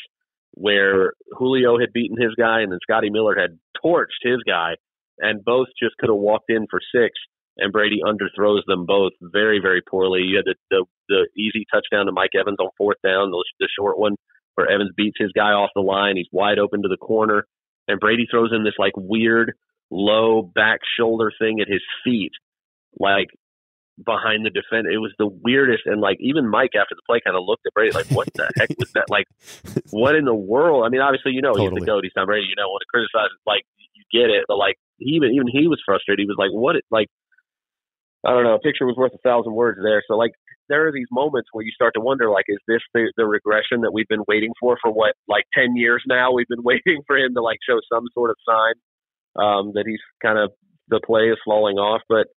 where 0.51 1.13
Julio 1.31 1.79
had 1.79 1.93
beaten 1.93 2.19
his 2.19 2.33
guy 2.35 2.61
and 2.61 2.71
then 2.71 2.79
Scotty 2.81 3.09
Miller 3.09 3.35
had 3.35 3.59
torched 3.83 4.21
his 4.21 4.37
guy, 4.47 4.75
and 5.19 5.43
both 5.43 5.67
just 5.81 5.97
could 5.97 6.09
have 6.09 6.17
walked 6.17 6.49
in 6.49 6.67
for 6.69 6.79
six. 6.93 7.13
And 7.59 7.73
Brady 7.73 8.01
underthrows 8.05 8.61
them 8.67 8.85
both 8.85 9.13
very, 9.19 9.59
very 9.59 9.81
poorly. 9.81 10.21
You 10.21 10.37
had 10.37 10.45
the, 10.45 10.55
the, 10.69 10.85
the 11.09 11.27
easy 11.35 11.65
touchdown 11.73 12.05
to 12.05 12.11
Mike 12.11 12.35
Evans 12.39 12.57
on 12.59 12.69
fourth 12.77 12.97
down, 13.03 13.31
the, 13.31 13.43
the 13.59 13.67
short 13.75 13.97
one 13.97 14.15
where 14.57 14.69
Evans 14.69 14.91
beats 14.97 15.17
his 15.19 15.31
guy 15.33 15.51
off 15.51 15.69
the 15.75 15.81
line. 15.81 16.17
He's 16.17 16.27
wide 16.31 16.57
open 16.57 16.81
to 16.81 16.87
the 16.87 16.97
corner, 16.97 17.45
and 17.87 17.99
Brady 17.99 18.25
throws 18.29 18.51
in 18.51 18.63
this 18.63 18.73
like 18.79 18.93
weird 18.97 19.53
low 19.91 20.41
back 20.41 20.79
shoulder 20.97 21.31
thing 21.39 21.61
at 21.61 21.67
his 21.67 21.81
feet, 22.03 22.31
like 22.99 23.27
behind 24.03 24.45
the 24.45 24.49
defender. 24.49 24.89
It 24.89 24.97
was 24.97 25.13
the 25.19 25.27
weirdest, 25.27 25.85
and 25.85 26.01
like 26.01 26.17
even 26.19 26.49
Mike 26.49 26.71
after 26.73 26.95
the 26.95 27.05
play 27.05 27.21
kind 27.23 27.37
of 27.37 27.43
looked 27.45 27.65
at 27.67 27.73
Brady 27.73 27.93
like, 27.93 28.07
"What 28.07 28.33
the 28.33 28.49
heck 28.57 28.69
was 28.79 28.91
that? 28.93 29.05
Like, 29.09 29.27
what 29.91 30.15
in 30.15 30.25
the 30.25 30.35
world?" 30.35 30.85
I 30.85 30.89
mean, 30.89 31.01
obviously 31.01 31.33
you 31.33 31.41
know 31.41 31.53
totally. 31.53 31.69
he's 31.69 31.79
the 31.81 31.85
goat. 31.85 32.03
He's 32.03 32.13
Tom 32.13 32.25
Brady. 32.25 32.47
You 32.49 32.55
don't 32.55 32.69
want 32.69 32.81
to 32.81 32.89
criticize. 32.89 33.29
Like 33.45 33.61
you 33.93 34.03
get 34.11 34.33
it, 34.33 34.45
but 34.47 34.57
like 34.57 34.75
even 34.99 35.31
even 35.37 35.47
he 35.47 35.67
was 35.67 35.81
frustrated. 35.85 36.25
He 36.25 36.25
was 36.25 36.41
like, 36.41 36.51
"What? 36.51 36.75
Like 36.89 37.09
I 38.25 38.31
don't 38.31 38.43
know. 38.43 38.55
A 38.55 38.59
picture 38.59 38.85
was 38.85 38.97
worth 38.97 39.13
a 39.13 39.21
thousand 39.23 39.53
words 39.53 39.79
there." 39.81 40.03
So 40.07 40.15
like 40.15 40.31
there 40.69 40.87
are 40.87 40.91
these 40.91 41.07
moments 41.11 41.49
where 41.51 41.63
you 41.63 41.71
start 41.71 41.93
to 41.95 42.01
wonder, 42.01 42.29
like, 42.29 42.45
is 42.47 42.59
this 42.67 42.81
the, 42.93 43.11
the 43.15 43.25
regression 43.25 43.81
that 43.81 43.93
we've 43.93 44.07
been 44.07 44.23
waiting 44.27 44.51
for 44.59 44.77
for 44.81 44.91
what, 44.91 45.15
like 45.27 45.45
ten 45.53 45.75
years 45.75 46.03
now? 46.07 46.31
We've 46.31 46.47
been 46.47 46.63
waiting 46.63 47.03
for 47.07 47.17
him 47.17 47.33
to 47.35 47.41
like 47.41 47.59
show 47.67 47.79
some 47.91 48.05
sort 48.13 48.31
of 48.31 48.37
sign 48.47 48.75
um, 49.37 49.71
that 49.73 49.85
he's 49.87 50.01
kind 50.21 50.37
of 50.37 50.51
the 50.89 50.99
play 51.05 51.29
is 51.29 51.37
falling 51.45 51.77
off. 51.77 52.01
But 52.09 52.27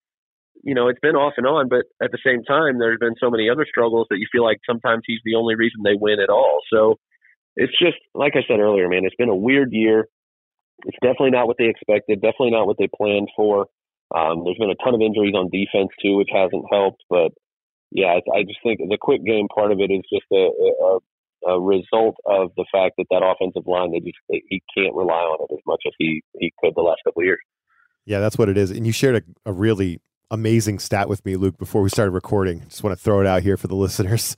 you 0.62 0.74
know, 0.74 0.88
it's 0.88 1.00
been 1.00 1.16
off 1.16 1.34
and 1.36 1.46
on. 1.46 1.68
But 1.68 1.86
at 2.02 2.10
the 2.12 2.22
same 2.24 2.44
time, 2.44 2.78
there's 2.78 2.98
been 2.98 3.14
so 3.20 3.30
many 3.30 3.48
other 3.48 3.66
struggles 3.68 4.06
that 4.10 4.18
you 4.18 4.26
feel 4.30 4.44
like 4.44 4.58
sometimes 4.68 5.02
he's 5.06 5.20
the 5.24 5.36
only 5.36 5.54
reason 5.54 5.80
they 5.82 5.98
win 5.98 6.20
at 6.20 6.30
all. 6.30 6.58
So 6.72 6.98
it's 7.56 7.76
just 7.78 7.98
like 8.14 8.34
I 8.36 8.46
said 8.46 8.60
earlier, 8.60 8.88
man. 8.88 9.04
It's 9.04 9.16
been 9.16 9.28
a 9.28 9.36
weird 9.36 9.68
year. 9.72 10.06
It's 10.86 10.98
definitely 11.02 11.30
not 11.30 11.46
what 11.46 11.56
they 11.58 11.68
expected. 11.68 12.22
Definitely 12.22 12.52
not 12.52 12.66
what 12.66 12.76
they 12.78 12.88
planned 12.88 13.28
for. 13.36 13.66
Um, 14.14 14.44
there's 14.44 14.58
been 14.58 14.70
a 14.70 14.82
ton 14.82 14.94
of 14.94 15.00
injuries 15.00 15.34
on 15.34 15.50
defense 15.50 15.90
too, 16.02 16.16
which 16.16 16.30
hasn't 16.32 16.64
helped. 16.70 17.02
But 17.08 17.32
yeah, 17.90 18.18
I 18.34 18.42
just 18.42 18.58
think 18.62 18.80
the 18.80 18.98
quick 19.00 19.24
game 19.24 19.48
part 19.54 19.72
of 19.72 19.80
it 19.80 19.90
is 19.90 20.02
just 20.12 20.26
a, 20.32 20.50
a, 20.50 21.52
a 21.54 21.60
result 21.60 22.16
of 22.26 22.50
the 22.56 22.66
fact 22.72 22.94
that 22.98 23.06
that 23.10 23.22
offensive 23.22 23.66
line, 23.66 23.92
they 23.92 24.00
just 24.00 24.18
they, 24.28 24.42
he 24.48 24.62
can't 24.76 24.94
rely 24.94 25.22
on 25.22 25.46
it 25.48 25.54
as 25.54 25.62
much 25.66 25.82
as 25.86 25.92
he 25.98 26.22
he 26.38 26.52
could 26.62 26.74
the 26.74 26.82
last 26.82 27.00
couple 27.04 27.22
of 27.22 27.26
years. 27.26 27.40
Yeah, 28.06 28.20
that's 28.20 28.38
what 28.38 28.48
it 28.48 28.58
is. 28.58 28.70
And 28.70 28.86
you 28.86 28.92
shared 28.92 29.22
a, 29.46 29.50
a 29.50 29.52
really 29.52 30.00
amazing 30.30 30.78
stat 30.78 31.08
with 31.08 31.24
me, 31.24 31.36
Luke, 31.36 31.58
before 31.58 31.82
we 31.82 31.88
started 31.88 32.12
recording. 32.12 32.62
Just 32.68 32.82
want 32.82 32.96
to 32.96 33.02
throw 33.02 33.20
it 33.20 33.26
out 33.26 33.42
here 33.42 33.56
for 33.56 33.68
the 33.68 33.74
listeners. 33.76 34.36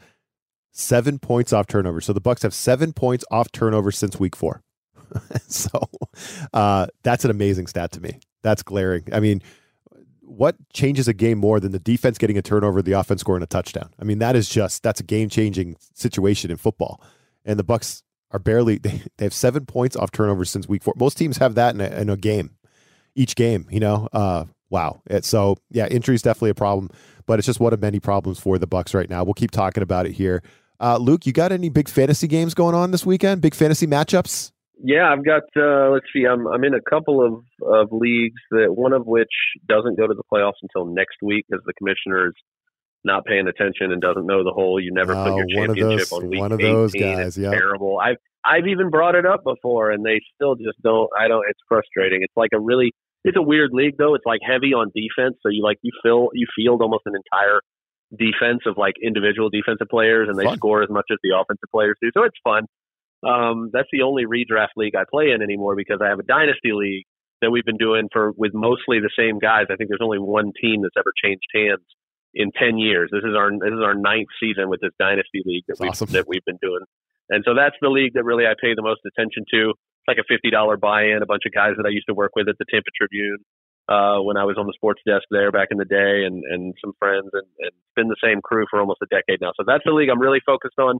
Seven 0.72 1.18
points 1.18 1.52
off 1.52 1.66
turnover. 1.66 2.00
So 2.00 2.12
the 2.12 2.20
Bucs 2.20 2.42
have 2.42 2.54
seven 2.54 2.92
points 2.92 3.24
off 3.30 3.52
turnover 3.52 3.92
since 3.92 4.18
week 4.18 4.34
four. 4.34 4.62
so 5.46 5.82
uh, 6.54 6.86
that's 7.02 7.24
an 7.24 7.30
amazing 7.30 7.66
stat 7.66 7.92
to 7.92 8.00
me. 8.00 8.20
That's 8.42 8.62
glaring. 8.62 9.04
I 9.12 9.20
mean, 9.20 9.42
what 10.36 10.56
changes 10.72 11.08
a 11.08 11.12
game 11.12 11.38
more 11.38 11.60
than 11.60 11.72
the 11.72 11.78
defense 11.78 12.18
getting 12.18 12.38
a 12.38 12.42
turnover, 12.42 12.82
the 12.82 12.92
offense 12.92 13.20
scoring 13.20 13.42
a 13.42 13.46
touchdown? 13.46 13.90
I 13.98 14.04
mean, 14.04 14.18
that 14.18 14.36
is 14.36 14.48
just 14.48 14.82
that's 14.82 15.00
a 15.00 15.04
game 15.04 15.28
changing 15.28 15.76
situation 15.94 16.50
in 16.50 16.56
football. 16.56 17.02
And 17.44 17.58
the 17.58 17.64
Bucs 17.64 18.02
are 18.30 18.38
barely 18.38 18.78
they, 18.82 19.02
they 19.18 19.24
have 19.24 19.34
seven 19.34 19.66
points 19.66 19.96
off 19.96 20.10
turnovers 20.10 20.50
since 20.50 20.68
week 20.68 20.82
four. 20.82 20.94
Most 20.96 21.16
teams 21.16 21.38
have 21.38 21.54
that 21.56 21.74
in 21.74 21.80
a, 21.80 22.00
in 22.00 22.08
a 22.08 22.16
game, 22.16 22.56
each 23.14 23.36
game. 23.36 23.66
You 23.70 23.80
know, 23.80 24.08
uh, 24.12 24.44
wow. 24.70 25.02
It, 25.06 25.24
so 25.24 25.56
yeah, 25.70 25.86
injury 25.88 26.14
is 26.14 26.22
definitely 26.22 26.50
a 26.50 26.54
problem, 26.54 26.90
but 27.26 27.38
it's 27.38 27.46
just 27.46 27.60
one 27.60 27.72
of 27.72 27.80
many 27.80 28.00
problems 28.00 28.38
for 28.38 28.58
the 28.58 28.66
Bucs 28.66 28.94
right 28.94 29.10
now. 29.10 29.24
We'll 29.24 29.34
keep 29.34 29.50
talking 29.50 29.82
about 29.82 30.06
it 30.06 30.12
here. 30.12 30.42
Uh, 30.80 30.96
Luke, 30.96 31.26
you 31.26 31.32
got 31.32 31.52
any 31.52 31.68
big 31.68 31.88
fantasy 31.88 32.26
games 32.26 32.54
going 32.54 32.74
on 32.74 32.90
this 32.90 33.06
weekend? 33.06 33.40
Big 33.40 33.54
fantasy 33.54 33.86
matchups? 33.86 34.51
Yeah, 34.82 35.08
I've 35.12 35.24
got. 35.24 35.42
Uh, 35.56 35.90
let's 35.90 36.06
see. 36.12 36.24
I'm 36.26 36.46
I'm 36.46 36.64
in 36.64 36.74
a 36.74 36.80
couple 36.80 37.24
of 37.24 37.44
of 37.66 37.88
leagues 37.92 38.40
that 38.50 38.74
one 38.74 38.92
of 38.92 39.06
which 39.06 39.30
doesn't 39.68 39.96
go 39.96 40.06
to 40.06 40.14
the 40.14 40.24
playoffs 40.32 40.58
until 40.62 40.92
next 40.92 41.16
week 41.22 41.46
because 41.48 41.64
the 41.64 41.72
commissioner 41.74 42.28
is 42.28 42.34
not 43.04 43.24
paying 43.24 43.46
attention 43.46 43.92
and 43.92 44.00
doesn't 44.00 44.26
know 44.26 44.42
the 44.42 44.52
whole. 44.52 44.80
You 44.80 44.92
never 44.92 45.14
oh, 45.14 45.24
put 45.24 45.36
your 45.36 45.46
championship 45.46 46.08
those, 46.08 46.12
on 46.12 46.28
week 46.28 46.40
one 46.40 46.52
of 46.52 46.60
18. 46.60 46.74
those 46.74 46.92
guys. 46.92 47.38
Yeah, 47.38 47.50
terrible. 47.50 47.98
I've 47.98 48.16
I've 48.44 48.66
even 48.66 48.90
brought 48.90 49.14
it 49.14 49.24
up 49.24 49.44
before, 49.44 49.90
and 49.90 50.04
they 50.04 50.20
still 50.34 50.56
just 50.56 50.80
don't. 50.82 51.08
I 51.18 51.28
don't. 51.28 51.44
It's 51.48 51.60
frustrating. 51.68 52.20
It's 52.22 52.36
like 52.36 52.50
a 52.52 52.60
really. 52.60 52.92
It's 53.24 53.36
a 53.36 53.42
weird 53.42 53.70
league 53.72 53.94
though. 53.98 54.16
It's 54.16 54.26
like 54.26 54.40
heavy 54.44 54.74
on 54.74 54.90
defense, 54.94 55.38
so 55.42 55.48
you 55.48 55.62
like 55.62 55.78
you 55.82 55.92
fill 56.02 56.30
you 56.34 56.46
field 56.56 56.82
almost 56.82 57.02
an 57.06 57.14
entire 57.14 57.60
defense 58.10 58.66
of 58.66 58.76
like 58.76 58.94
individual 59.02 59.48
defensive 59.48 59.86
players, 59.88 60.28
and 60.28 60.36
they 60.36 60.44
fun. 60.44 60.56
score 60.56 60.82
as 60.82 60.90
much 60.90 61.06
as 61.12 61.18
the 61.22 61.30
offensive 61.38 61.70
players 61.70 61.94
do. 62.02 62.10
So 62.14 62.24
it's 62.24 62.36
fun. 62.42 62.66
Um, 63.22 63.70
that's 63.72 63.88
the 63.92 64.02
only 64.02 64.24
redraft 64.26 64.74
league 64.76 64.96
I 64.96 65.04
play 65.08 65.30
in 65.30 65.42
anymore 65.42 65.76
because 65.76 66.00
I 66.02 66.08
have 66.08 66.18
a 66.18 66.24
dynasty 66.24 66.72
league 66.72 67.06
that 67.40 67.50
we've 67.50 67.64
been 67.64 67.76
doing 67.76 68.08
for 68.12 68.32
with 68.36 68.52
mostly 68.54 68.98
the 69.00 69.10
same 69.16 69.38
guys. 69.38 69.66
I 69.70 69.76
think 69.76 69.90
there's 69.90 70.02
only 70.02 70.18
one 70.18 70.52
team 70.60 70.82
that's 70.82 70.96
ever 70.96 71.12
changed 71.22 71.46
hands 71.54 71.86
in 72.34 72.50
ten 72.52 72.78
years. 72.78 73.10
This 73.12 73.22
is 73.22 73.34
our 73.36 73.50
this 73.50 73.74
is 73.74 73.82
our 73.82 73.94
ninth 73.94 74.30
season 74.40 74.70
with 74.70 74.80
this 74.80 74.92
dynasty 74.98 75.42
league 75.44 75.64
that 75.68 75.78
we 75.78 75.88
awesome. 75.88 76.10
that 76.10 76.26
we've 76.26 76.44
been 76.44 76.58
doing, 76.62 76.82
and 77.28 77.44
so 77.46 77.54
that's 77.54 77.76
the 77.82 77.90
league 77.90 78.14
that 78.14 78.24
really 78.24 78.46
I 78.46 78.54
pay 78.58 78.74
the 78.74 78.82
most 78.82 79.02
attention 79.06 79.44
to. 79.52 79.70
It's 79.70 80.08
like 80.08 80.18
a 80.18 80.26
fifty 80.26 80.50
dollar 80.50 80.76
buy 80.76 81.14
in. 81.14 81.20
A 81.22 81.26
bunch 81.26 81.42
of 81.46 81.52
guys 81.52 81.74
that 81.76 81.86
I 81.86 81.90
used 81.90 82.06
to 82.08 82.14
work 82.14 82.32
with 82.34 82.48
at 82.48 82.56
the 82.58 82.64
Tampa 82.70 82.90
Tribune 82.96 83.38
uh, 83.88 84.18
when 84.22 84.36
I 84.36 84.44
was 84.44 84.56
on 84.58 84.66
the 84.66 84.74
sports 84.74 85.02
desk 85.06 85.26
there 85.30 85.50
back 85.52 85.68
in 85.70 85.78
the 85.78 85.84
day, 85.84 86.24
and 86.24 86.42
and 86.42 86.74
some 86.82 86.94
friends, 86.98 87.30
and, 87.32 87.46
and 87.58 87.74
it's 87.74 87.94
been 87.94 88.08
the 88.08 88.22
same 88.22 88.40
crew 88.40 88.66
for 88.70 88.80
almost 88.80 89.02
a 89.02 89.10
decade 89.10 89.40
now. 89.40 89.52
So 89.58 89.64
that's 89.66 89.84
the 89.84 89.92
league 89.92 90.08
I'm 90.08 90.22
really 90.22 90.40
focused 90.44 90.78
on. 90.78 90.98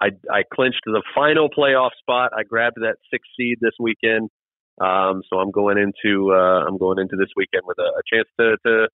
I, 0.00 0.08
I 0.30 0.42
clinched 0.52 0.80
the 0.84 1.02
final 1.14 1.48
playoff 1.48 1.90
spot. 2.00 2.32
I 2.36 2.42
grabbed 2.42 2.76
that 2.76 2.96
sixth 3.10 3.30
seed 3.36 3.58
this 3.60 3.74
weekend. 3.78 4.30
Um, 4.80 5.22
so 5.28 5.38
I'm 5.38 5.50
going 5.50 5.76
into 5.76 6.32
uh, 6.32 6.64
I'm 6.66 6.78
going 6.78 6.98
into 6.98 7.16
this 7.16 7.28
weekend 7.36 7.62
with 7.66 7.78
a, 7.78 7.82
a 7.82 8.02
chance 8.10 8.28
to, 8.40 8.56
to 8.66 8.88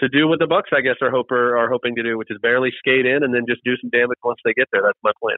to 0.00 0.08
do 0.08 0.26
what 0.26 0.38
the 0.38 0.46
Bucs 0.46 0.74
I 0.76 0.80
guess 0.80 0.96
are 1.02 1.14
are 1.14 1.70
hoping 1.70 1.94
to 1.96 2.02
do, 2.02 2.16
which 2.16 2.30
is 2.30 2.38
barely 2.40 2.70
skate 2.78 3.04
in 3.04 3.22
and 3.22 3.34
then 3.34 3.44
just 3.46 3.62
do 3.64 3.72
some 3.80 3.90
damage 3.90 4.18
once 4.24 4.38
they 4.44 4.54
get 4.54 4.68
there. 4.72 4.82
That's 4.82 4.98
my 5.02 5.12
plan. 5.20 5.36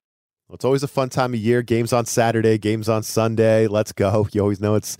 Well, 0.49 0.54
it's 0.54 0.64
always 0.64 0.82
a 0.82 0.88
fun 0.88 1.08
time 1.08 1.34
of 1.34 1.40
year. 1.40 1.62
Games 1.62 1.92
on 1.92 2.06
Saturday, 2.06 2.58
games 2.58 2.88
on 2.88 3.02
Sunday. 3.02 3.66
Let's 3.66 3.92
go. 3.92 4.28
You 4.32 4.40
always 4.40 4.61
know 4.61 4.76
it's 4.76 4.96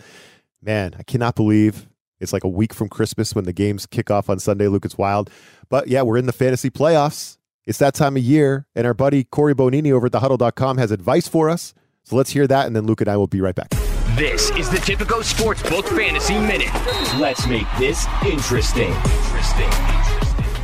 man. 0.61 0.95
I 0.99 1.05
cannot 1.05 1.37
believe 1.37 1.89
it's 2.21 2.33
like 2.33 2.45
a 2.45 2.49
week 2.49 2.75
from 2.75 2.89
Christmas 2.89 3.35
when 3.35 3.45
the 3.45 3.53
games 3.53 3.87
kick 3.87 4.11
off 4.11 4.29
on 4.29 4.39
Sunday. 4.39 4.69
Luke, 4.69 4.85
it's 4.85 4.99
wild. 4.99 5.31
But 5.69 5.89
yeah, 5.89 6.03
we're 6.03 6.19
in 6.19 6.27
the 6.27 6.33
fantasy 6.33 6.71
playoffs. 6.71 7.39
It's 7.65 7.79
that 7.79 7.95
time 7.95 8.17
of 8.17 8.25
year, 8.25 8.67
and 8.75 8.89
our 8.89 8.95
buddy 8.95 9.23
Corey 9.23 9.55
Bonini 9.55 9.93
over 9.93 10.07
at 10.07 10.13
thehuddle.com 10.13 10.79
has 10.79 10.91
advice 10.91 11.29
for 11.29 11.49
us. 11.49 11.75
So 12.03 12.17
let's 12.17 12.31
hear 12.31 12.49
that, 12.49 12.67
and 12.67 12.75
then 12.75 12.87
Luke 12.87 13.01
and 13.01 13.09
I 13.09 13.17
will 13.17 13.29
be 13.29 13.41
right 13.41 13.55
back. 13.55 13.71
This 14.17 14.51
is 14.51 14.69
the 14.69 14.79
Tipico 14.79 15.23
Sportsbook 15.23 15.87
Fantasy 15.97 16.35
Minute. 16.41 16.73
Let's 17.21 17.47
make 17.47 17.69
this 17.79 18.05
interesting. 18.27 18.93
Interesting. 18.93 19.71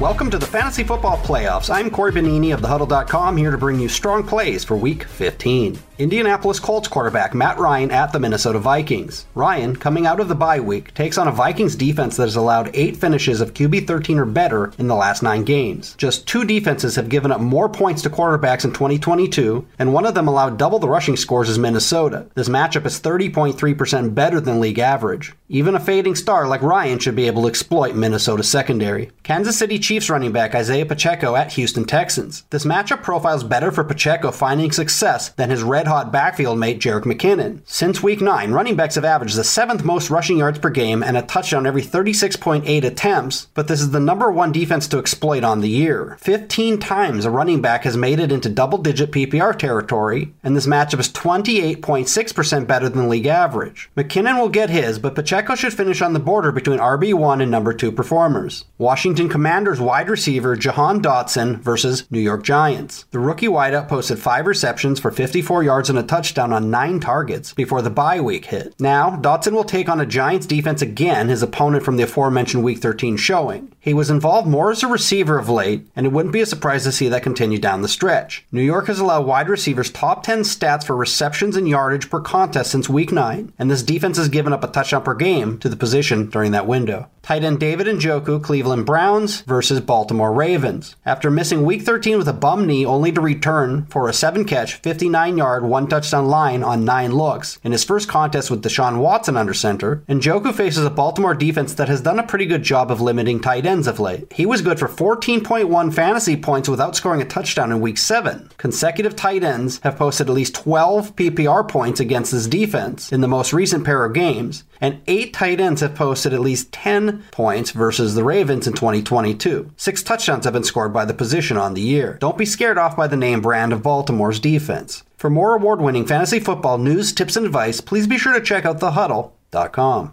Welcome 0.01 0.29
to 0.33 0.39
the 0.39 0.47
Fantasy 0.47 0.83
Football 0.83 1.19
Playoffs. 1.19 1.73
I'm 1.73 1.89
Corey 1.89 2.11
Bonini 2.11 2.53
of 2.53 2.63
thehuddle.com 2.63 3.37
here 3.37 3.53
to 3.53 3.59
bring 3.59 3.79
you 3.79 3.89
strong 3.89 4.27
plays 4.27 4.65
for 4.65 4.77
Week 4.77 5.05
15. 5.05 5.79
Indianapolis 5.99 6.61
Colts 6.61 6.87
quarterback 6.87 7.35
Matt 7.35 7.59
Ryan 7.59 7.91
at 7.91 8.13
the 8.13 8.21
Minnesota 8.21 8.61
Vikings. 8.61 9.27
Ryan, 9.35 9.75
coming 9.75 10.07
out 10.07 10.21
of 10.21 10.29
the 10.29 10.35
bye 10.37 10.61
week, 10.61 10.95
takes 10.95 11.19
on 11.19 11.27
a 11.27 11.33
Vikings 11.33 11.75
defense 11.75 12.17
that 12.17 12.27
has 12.27 12.37
allowed 12.37 12.71
eight 12.73 12.97
finishes 12.97 13.41
of 13.41 13.53
QB 13.53 13.85
13 13.89 14.21
or 14.21 14.25
better 14.25 14.73
in 14.79 14.87
the 14.87 14.95
last 14.95 15.25
nine 15.25 15.43
games. 15.43 15.97
Just 15.99 16.29
two 16.29 16.45
defenses 16.45 16.95
have 16.95 17.09
given 17.09 17.33
up 17.33 17.41
more 17.41 17.69
points 17.69 18.03
to 18.03 18.11
quarterbacks 18.11 18.65
in 18.65 18.73
2022, 18.73 19.67
and 19.81 19.93
one 19.93 20.07
of 20.07 20.15
them 20.15 20.29
allowed 20.29 20.57
double 20.57 20.79
the 20.79 20.89
rushing 20.89 21.17
scores 21.17 21.51
as 21.51 21.59
Minnesota. 21.59 22.27
This 22.37 22.49
matchup 22.49 22.87
is 22.87 23.01
30.3% 23.01 24.15
better 24.15 24.39
than 24.39 24.61
league 24.61 24.79
average. 24.79 25.35
Even 25.49 25.75
a 25.75 25.81
fading 25.81 26.15
star 26.15 26.47
like 26.47 26.63
Ryan 26.63 27.01
should 27.01 27.17
be 27.17 27.27
able 27.27 27.43
to 27.43 27.49
exploit 27.49 27.97
Minnesota's 27.97 28.49
secondary. 28.49 29.11
Kansas 29.25 29.59
City 29.59 29.81
Chiefs 29.81 30.11
running 30.11 30.31
back 30.31 30.55
Isaiah 30.55 30.87
Pacheco 30.87 31.35
at 31.35 31.55
Houston 31.55 31.87
Texans. 31.87 32.45
This 32.51 32.67
matchup 32.67 33.03
profiles 33.03 33.43
better 33.43 33.73
for 33.73 33.83
Pacheco 33.83 34.31
finding 34.31 34.71
success 34.71 35.31
than 35.31 35.51
his 35.51 35.65
red 35.65 35.88
hot 35.89 36.13
backfield 36.13 36.59
mate 36.59 36.81
Jerick 36.81 37.03
McKinnon. 37.03 37.61
Since 37.65 38.03
week 38.03 38.21
9, 38.21 38.53
running 38.53 38.77
backs 38.77 38.95
have 38.95 39.05
averaged 39.05 39.37
the 39.37 39.45
seventh 39.45 39.85
most 39.85 40.11
rushing 40.11 40.39
yards 40.39 40.59
per 40.59 40.71
game 40.71 41.03
and 41.03 41.17
a 41.17 41.23
touchdown 41.23 41.67
every 41.67 41.83
36.8 41.83 42.85
attempts, 42.85 43.49
but 43.55 43.69
this 43.69 43.81
is 43.81 43.91
the 43.91 44.01
number 44.01 44.31
one 44.31 44.53
defense 44.53 44.87
to 44.89 44.99
exploit 44.99 45.45
on 45.45 45.61
the 45.61 45.69
year. 45.69 46.17
15 46.21 46.79
times 46.79 47.25
a 47.25 47.31
running 47.31 47.61
back 47.61 47.85
has 47.85 47.97
made 47.97 48.21
it 48.21 48.33
into 48.33 48.49
double 48.49 48.79
digit 48.79 49.11
PPR 49.11 49.59
territory, 49.59 50.33
and 50.43 50.57
this 50.57 50.67
matchup 50.67 51.01
is 51.01 51.09
28.6% 51.11 52.67
better 52.67 52.89
than 52.89 53.09
league 53.09 53.27
average. 53.27 53.91
McKinnon 53.97 54.39
will 54.39 54.49
get 54.49 54.71
his, 54.71 54.99
but 54.99 55.15
Pacheco 55.15 55.55
should 55.55 55.75
finish 55.75 56.03
on 56.03 56.13
the 56.13 56.21
border 56.21 56.53
between 56.53 56.79
RB1 56.79 57.43
and 57.43 57.51
number 57.51 57.73
2 57.73 57.93
performers. 57.93 58.65
Washington 58.79 59.29
Commanders 59.29 59.81
wide 59.81 60.09
receiver 60.09 60.57
Jahan 60.57 61.03
Dotson 61.03 61.59
versus 61.59 62.11
New 62.11 62.21
York 62.21 62.43
Giants. 62.43 63.07
The 63.11 63.19
rookie 63.19 63.49
wideout 63.49 63.89
posted 63.89 64.19
five 64.19 64.47
receptions 64.47 65.01
for 65.01 65.11
54 65.11 65.63
yards 65.63 65.78
and 65.87 65.99
a 65.99 66.03
touchdown 66.03 66.53
on 66.53 66.71
nine 66.71 66.99
targets 66.99 67.55
before 67.55 67.81
the 67.81 67.91
bye 67.91 68.21
week 68.21 68.47
hit. 68.47 68.75
Now, 68.81 69.11
Dotson 69.11 69.53
will 69.53 69.63
take 69.63 69.89
on 69.89 70.01
a 70.01 70.07
Giants 70.07 70.47
defense 70.47 70.83
again, 70.83 71.29
his 71.29 71.43
opponent 71.43 71.85
from 71.85 71.97
the 71.97 72.03
aforementioned 72.03 72.65
Week 72.65 72.79
13 72.79 73.17
showing. 73.17 73.73
He 73.79 73.95
was 73.95 74.11
involved 74.11 74.49
more 74.49 74.71
as 74.73 74.83
a 74.83 74.89
receiver 74.89 75.39
of 75.39 75.49
late, 75.49 75.87
and 75.95 76.05
it 76.05 76.13
wouldn't 76.13 76.33
be 76.33 76.41
a 76.41 76.47
surprise 76.47 76.83
to 76.85 76.93
see 76.93 77.09
that 77.09 77.23
continue 77.23 77.59
down 77.59 77.83
the 77.83 77.89
stretch. 77.89 78.45
New 78.51 78.61
York 78.63 78.89
has 78.89 78.99
allowed 78.99 79.25
wide 79.27 79.49
receivers 79.49 79.91
top 79.91 80.25
10 80.25 80.41
stats 80.41 80.85
for 80.85 80.97
receptions 80.97 81.57
and 81.57 81.69
yardage 81.69 82.11
per 82.11 82.21
contest 82.21 82.71
since 82.73 82.89
Week 82.89 83.13
9, 83.13 83.53
and 83.59 83.71
this 83.71 83.83
defense 83.83 84.17
has 84.17 84.29
given 84.29 84.53
up 84.53 84.65
a 84.65 84.69
touchdown 84.69 85.03
per 85.05 85.15
game 85.15 85.59
to 85.59 85.69
the 85.69 85.77
position 85.77 86.29
during 86.29 86.51
that 86.53 86.67
window. 86.67 87.09
Tight 87.23 87.45
end 87.45 87.61
David 87.61 87.87
Njoku, 87.87 88.43
Cleveland 88.43 88.87
Browns 88.87 89.43
versus 89.43 89.81
Baltimore 89.81 90.33
Ravens. 90.33 90.97
After 91.05 91.31
missing 91.31 91.63
week 91.63 91.83
13 91.83 92.17
with 92.17 92.27
a 92.27 92.33
bum 92.33 92.67
knee 92.67 92.87
only 92.87 93.13
to 93.13 93.21
return 93.21 93.85
for 93.91 94.09
a 94.09 94.15
7 94.15 94.47
catch, 94.47 94.77
59 94.77 95.37
yard, 95.37 95.65
1 95.69 95.87
touchdown 95.87 96.27
line 96.27 96.63
on 96.63 96.85
9 96.85 97.13
looks, 97.13 97.59
in 97.63 97.73
his 97.73 97.85
first 97.85 98.09
contest 98.09 98.51
with 98.51 98.63
Deshaun 98.63 98.99
Watson 98.99 99.37
under 99.37 99.55
center, 99.55 100.03
Njoku 100.09 100.55
faces 100.55 100.85
a 100.85 100.91
Baltimore 100.91 101.35
defense 101.35 101.75
that 101.75 101.89
has 101.89 102.01
done 102.01 102.19
a 102.19 102.27
pretty 102.27 102.47
good 102.47 102.63
job 102.63 102.91
of 102.91 103.01
limiting 103.01 103.41
tight 103.41 103.67
ends 103.67 103.87
of 103.87 104.01
late. 104.01 104.33
He 104.33 104.47
was 104.47 104.63
good 104.63 104.79
for 104.79 104.89
14.1 104.89 105.95
fantasy 105.95 106.37
points 106.37 106.69
without 106.69 106.97
scoring 106.97 107.23
a 107.23 107.25
touchdown 107.25 107.71
in 107.71 107.81
week 107.81 107.99
7. 107.99 108.51
Consecutive 108.57 109.15
tight 109.15 109.45
ends 109.45 109.79
have 109.85 109.97
posted 109.97 110.29
at 110.29 110.35
least 110.35 110.55
12 110.55 111.15
PPR 111.15 111.69
points 111.69 112.01
against 112.01 112.33
this 112.33 112.47
defense 112.47 113.13
in 113.13 113.21
the 113.21 113.29
most 113.29 113.53
recent 113.53 113.85
pair 113.85 114.05
of 114.05 114.15
games, 114.15 114.65
and 114.81 115.01
8 115.07 115.33
tight 115.33 115.61
ends 115.61 115.81
have 115.81 115.95
posted 115.95 116.33
at 116.33 116.41
least 116.41 116.73
10 116.73 117.25
points 117.31 117.71
versus 117.71 118.15
the 118.15 118.25
Ravens 118.25 118.67
in 118.67 118.73
2022. 118.73 119.71
Six 119.77 120.03
touchdowns 120.03 120.45
have 120.45 120.55
been 120.55 120.65
scored 120.65 120.93
by 120.93 121.05
the 121.05 121.15
position 121.15 121.57
on 121.57 121.75
the 121.75 121.81
year. 121.81 122.17
Don't 122.21 122.39
be 122.39 122.45
scared 122.45 122.79
off 122.79 122.97
by 122.97 123.07
the 123.07 123.17
name 123.17 123.41
brand 123.41 123.73
of 123.73 123.83
Baltimore's 123.83 124.41
defense. 124.41 125.03
For 125.19 125.29
more 125.29 125.57
award 125.57 125.81
winning 125.81 126.07
fantasy 126.07 126.39
football 126.39 126.79
news, 126.79 127.13
tips, 127.13 127.35
and 127.35 127.45
advice, 127.45 127.81
please 127.81 128.07
be 128.07 128.19
sure 128.19 128.35
to 128.35 128.41
check 128.41 128.65
out 128.65 128.79
thehuddle.com. 128.79 130.13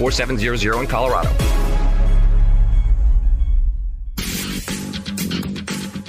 4700 0.00 0.80
in 0.80 0.86
Colorado. 0.86 1.28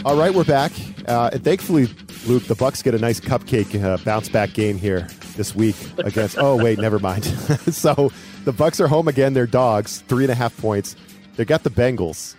All 0.05 0.15
right, 0.15 0.33
we're 0.33 0.45
back. 0.45 0.71
Uh, 1.09 1.31
and 1.33 1.43
thankfully, 1.43 1.89
Luke, 2.25 2.45
the 2.45 2.55
Bucs 2.55 2.81
get 2.81 2.95
a 2.95 2.99
nice 2.99 3.19
cupcake 3.19 3.83
uh, 3.83 3.97
bounce 4.05 4.29
back 4.29 4.53
game 4.53 4.77
here 4.77 5.09
this 5.35 5.53
week 5.53 5.75
against. 5.97 6.37
oh 6.39 6.55
wait, 6.55 6.79
never 6.79 6.99
mind. 6.99 7.25
so 7.73 8.13
the 8.45 8.53
Bucs 8.53 8.79
are 8.79 8.87
home 8.87 9.09
again. 9.09 9.33
They're 9.33 9.45
dogs, 9.45 9.99
three 10.07 10.23
and 10.23 10.31
a 10.31 10.35
half 10.35 10.55
points. 10.55 10.95
They 11.35 11.43
got 11.43 11.63
the 11.63 11.69
Bengals. 11.69 12.35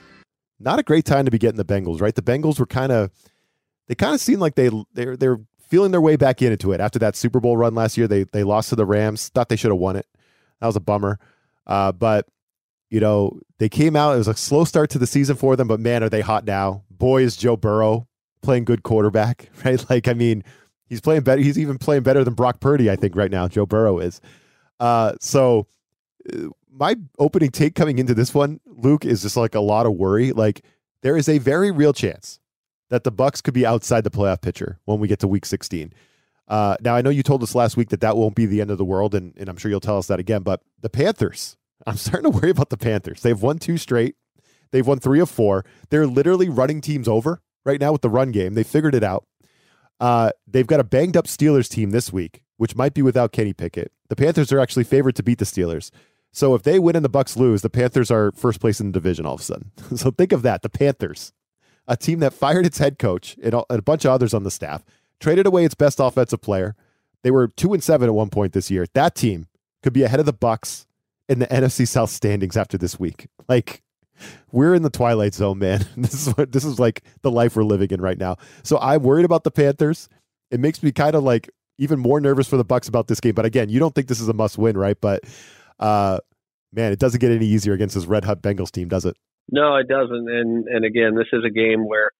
Not 0.58 0.78
a 0.78 0.82
great 0.82 1.04
time 1.04 1.26
to 1.26 1.30
be 1.30 1.38
getting 1.38 1.58
the 1.58 1.66
Bengals, 1.66 2.00
right? 2.00 2.14
The 2.14 2.22
Bengals 2.22 2.58
were 2.58 2.66
kind 2.66 2.92
of, 2.92 3.10
they 3.88 3.94
kind 3.94 4.14
of 4.14 4.22
seemed 4.22 4.40
like 4.40 4.54
they 4.54 4.70
they're 4.94 5.18
they're 5.18 5.38
feeling 5.68 5.90
their 5.90 6.00
way 6.00 6.16
back 6.16 6.40
into 6.40 6.72
it 6.72 6.80
after 6.80 6.98
that 7.00 7.14
Super 7.14 7.40
Bowl 7.40 7.58
run 7.58 7.74
last 7.74 7.98
year. 7.98 8.08
They 8.08 8.24
they 8.24 8.42
lost 8.42 8.70
to 8.70 8.76
the 8.76 8.86
Rams. 8.86 9.28
Thought 9.28 9.50
they 9.50 9.56
should 9.56 9.70
have 9.70 9.78
won 9.78 9.96
it. 9.96 10.06
That 10.60 10.66
was 10.66 10.76
a 10.76 10.80
bummer. 10.80 11.18
Uh, 11.66 11.92
but 11.92 12.26
you 12.90 13.00
know 13.00 13.40
they 13.58 13.68
came 13.68 13.96
out. 13.96 14.14
It 14.14 14.18
was 14.18 14.28
a 14.28 14.36
slow 14.36 14.64
start 14.64 14.90
to 14.90 14.98
the 14.98 15.06
season 15.06 15.36
for 15.36 15.56
them, 15.56 15.68
but 15.68 15.80
man, 15.80 16.02
are 16.02 16.08
they 16.08 16.20
hot 16.20 16.44
now? 16.44 16.84
Boy, 16.90 17.22
is 17.22 17.36
Joe 17.36 17.56
Burrow 17.56 18.08
playing 18.42 18.64
good 18.64 18.82
quarterback, 18.82 19.48
right? 19.64 19.84
Like 19.88 20.08
I 20.08 20.14
mean, 20.14 20.44
he's 20.86 21.00
playing 21.00 21.22
better. 21.22 21.40
He's 21.40 21.58
even 21.58 21.78
playing 21.78 22.02
better 22.02 22.24
than 22.24 22.34
Brock 22.34 22.60
Purdy, 22.60 22.90
I 22.90 22.96
think, 22.96 23.16
right 23.16 23.30
now. 23.30 23.48
Joe 23.48 23.66
Burrow 23.66 23.98
is. 23.98 24.20
Uh, 24.80 25.12
so 25.20 25.66
uh, 26.32 26.48
my 26.70 26.96
opening 27.18 27.50
take 27.50 27.74
coming 27.74 27.98
into 27.98 28.14
this 28.14 28.34
one, 28.34 28.60
Luke, 28.66 29.04
is 29.04 29.22
just 29.22 29.36
like 29.36 29.54
a 29.54 29.60
lot 29.60 29.86
of 29.86 29.94
worry. 29.94 30.32
Like 30.32 30.64
there 31.02 31.16
is 31.16 31.28
a 31.28 31.38
very 31.38 31.70
real 31.70 31.92
chance 31.92 32.40
that 32.90 33.04
the 33.04 33.12
Bucs 33.12 33.42
could 33.42 33.54
be 33.54 33.64
outside 33.64 34.04
the 34.04 34.10
playoff 34.10 34.42
picture 34.42 34.78
when 34.84 34.98
we 34.98 35.08
get 35.08 35.18
to 35.20 35.28
Week 35.28 35.46
16. 35.46 35.92
Uh, 36.48 36.76
now 36.80 36.94
I 36.94 37.02
know 37.02 37.10
you 37.10 37.22
told 37.22 37.42
us 37.42 37.54
last 37.54 37.76
week 37.76 37.90
that 37.90 38.00
that 38.00 38.16
won't 38.16 38.34
be 38.34 38.46
the 38.46 38.60
end 38.60 38.70
of 38.70 38.78
the 38.78 38.84
world, 38.84 39.14
and, 39.14 39.34
and 39.36 39.48
I'm 39.48 39.56
sure 39.56 39.70
you'll 39.70 39.80
tell 39.80 39.98
us 39.98 40.08
that 40.08 40.20
again. 40.20 40.42
But 40.42 40.60
the 40.80 40.90
Panthers, 40.90 41.56
I'm 41.86 41.96
starting 41.96 42.30
to 42.30 42.38
worry 42.38 42.50
about 42.50 42.70
the 42.70 42.76
Panthers. 42.76 43.22
They've 43.22 43.40
won 43.40 43.58
two 43.58 43.78
straight. 43.78 44.16
They've 44.70 44.86
won 44.86 44.98
three 44.98 45.20
of 45.20 45.30
four. 45.30 45.64
They're 45.90 46.06
literally 46.06 46.48
running 46.48 46.80
teams 46.80 47.06
over 47.06 47.42
right 47.64 47.80
now 47.80 47.92
with 47.92 48.02
the 48.02 48.08
run 48.08 48.32
game. 48.32 48.54
They 48.54 48.62
figured 48.62 48.94
it 48.94 49.04
out. 49.04 49.26
Uh, 50.00 50.30
they've 50.46 50.66
got 50.66 50.80
a 50.80 50.84
banged 50.84 51.16
up 51.16 51.26
Steelers 51.26 51.68
team 51.68 51.90
this 51.90 52.12
week, 52.12 52.42
which 52.56 52.74
might 52.74 52.94
be 52.94 53.02
without 53.02 53.32
Kenny 53.32 53.52
Pickett. 53.52 53.92
The 54.08 54.16
Panthers 54.16 54.50
are 54.50 54.58
actually 54.58 54.84
favored 54.84 55.14
to 55.16 55.22
beat 55.22 55.38
the 55.38 55.44
Steelers. 55.44 55.90
So 56.32 56.54
if 56.54 56.62
they 56.62 56.78
win 56.78 56.96
and 56.96 57.04
the 57.04 57.10
Bucs 57.10 57.36
lose, 57.36 57.60
the 57.60 57.68
Panthers 57.70 58.10
are 58.10 58.32
first 58.32 58.60
place 58.60 58.80
in 58.80 58.86
the 58.86 58.92
division 58.92 59.26
all 59.26 59.34
of 59.34 59.40
a 59.40 59.44
sudden. 59.44 59.70
so 59.96 60.10
think 60.10 60.32
of 60.32 60.42
that. 60.42 60.62
The 60.62 60.70
Panthers 60.70 61.32
a 61.88 61.96
team 61.96 62.20
that 62.20 62.32
fired 62.32 62.66
its 62.66 62.78
head 62.78 62.98
coach 62.98 63.36
and 63.42 63.54
a 63.68 63.82
bunch 63.82 64.04
of 64.04 64.12
others 64.12 64.34
on 64.34 64.44
the 64.44 64.50
staff, 64.50 64.84
traded 65.22 65.46
away 65.46 65.64
its 65.64 65.74
best 65.74 66.00
offensive 66.00 66.42
player. 66.42 66.74
They 67.22 67.30
were 67.30 67.48
two 67.48 67.72
and 67.72 67.82
seven 67.82 68.08
at 68.08 68.14
one 68.14 68.28
point 68.28 68.52
this 68.52 68.70
year. 68.70 68.84
That 68.92 69.14
team 69.14 69.46
could 69.82 69.92
be 69.92 70.02
ahead 70.02 70.20
of 70.20 70.26
the 70.26 70.34
Bucs 70.34 70.86
in 71.28 71.38
the 71.38 71.46
NFC 71.48 71.88
South 71.88 72.10
standings 72.10 72.56
after 72.56 72.76
this 72.76 73.00
week. 73.00 73.28
Like 73.48 73.82
we're 74.50 74.74
in 74.74 74.82
the 74.82 74.90
twilight 74.90 75.34
zone, 75.34 75.58
man. 75.58 75.86
This 75.96 76.26
is 76.26 76.36
what 76.36 76.52
this 76.52 76.64
is 76.64 76.78
like 76.78 77.02
the 77.22 77.30
life 77.30 77.56
we're 77.56 77.64
living 77.64 77.90
in 77.90 78.00
right 78.00 78.18
now. 78.18 78.36
So 78.64 78.78
I'm 78.78 79.02
worried 79.02 79.24
about 79.24 79.44
the 79.44 79.50
Panthers. 79.50 80.08
It 80.50 80.60
makes 80.60 80.82
me 80.82 80.92
kind 80.92 81.14
of 81.14 81.22
like 81.22 81.48
even 81.78 81.98
more 81.98 82.20
nervous 82.20 82.46
for 82.46 82.56
the 82.56 82.64
Bucs 82.64 82.88
about 82.88 83.06
this 83.08 83.20
game. 83.20 83.34
But 83.34 83.46
again, 83.46 83.70
you 83.70 83.78
don't 83.78 83.94
think 83.94 84.08
this 84.08 84.20
is 84.20 84.28
a 84.28 84.34
must 84.34 84.58
win, 84.58 84.76
right? 84.76 85.00
But 85.00 85.22
uh 85.78 86.18
man, 86.72 86.92
it 86.92 86.98
doesn't 86.98 87.20
get 87.20 87.30
any 87.30 87.46
easier 87.46 87.72
against 87.72 87.94
this 87.94 88.06
red 88.06 88.24
hot 88.24 88.42
Bengals 88.42 88.70
team, 88.70 88.88
does 88.88 89.04
it? 89.04 89.16
No, 89.50 89.76
it 89.76 89.88
doesn't. 89.88 90.28
And 90.28 90.66
and 90.66 90.84
again, 90.84 91.14
this 91.14 91.28
is 91.32 91.44
a 91.44 91.50
game 91.50 91.86
where 91.86 92.10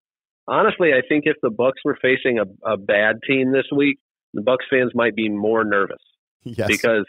honestly, 0.48 0.90
I 0.92 1.06
think 1.06 1.24
if 1.26 1.36
the 1.42 1.50
Bucs 1.50 1.84
were 1.84 1.98
facing 2.00 2.38
a, 2.38 2.44
a 2.68 2.76
bad 2.76 3.16
team 3.26 3.52
this 3.52 3.66
week, 3.74 3.98
the 4.34 4.42
Bucs 4.42 4.68
fans 4.70 4.92
might 4.94 5.14
be 5.14 5.28
more 5.28 5.64
nervous. 5.64 6.02
Yes. 6.44 6.68
Because 6.68 7.04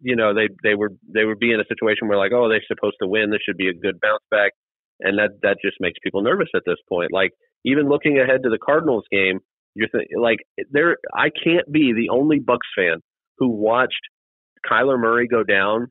you 0.00 0.16
know 0.16 0.34
they 0.34 0.48
they 0.62 0.74
were 0.74 0.90
they 1.12 1.24
would 1.24 1.38
be 1.38 1.52
in 1.52 1.60
a 1.60 1.64
situation 1.68 2.08
where 2.08 2.18
like 2.18 2.32
oh 2.32 2.48
they're 2.48 2.62
supposed 2.66 2.96
to 3.02 3.08
win 3.08 3.30
this 3.30 3.40
should 3.44 3.56
be 3.56 3.68
a 3.68 3.74
good 3.74 4.00
bounce 4.00 4.22
back 4.30 4.52
and 5.00 5.18
that 5.18 5.30
that 5.42 5.58
just 5.62 5.76
makes 5.80 5.98
people 6.02 6.22
nervous 6.22 6.48
at 6.54 6.62
this 6.66 6.78
point 6.88 7.12
like 7.12 7.32
even 7.64 7.88
looking 7.88 8.18
ahead 8.18 8.42
to 8.42 8.48
the 8.48 8.58
Cardinals 8.58 9.04
game 9.10 9.40
you're 9.74 9.88
th- 9.88 10.08
like 10.18 10.38
there 10.70 10.96
I 11.14 11.28
can't 11.28 11.70
be 11.70 11.92
the 11.92 12.08
only 12.10 12.40
Bucs 12.40 12.70
fan 12.76 13.00
who 13.38 13.50
watched 13.50 14.00
Kyler 14.70 14.98
Murray 14.98 15.28
go 15.28 15.42
down 15.42 15.88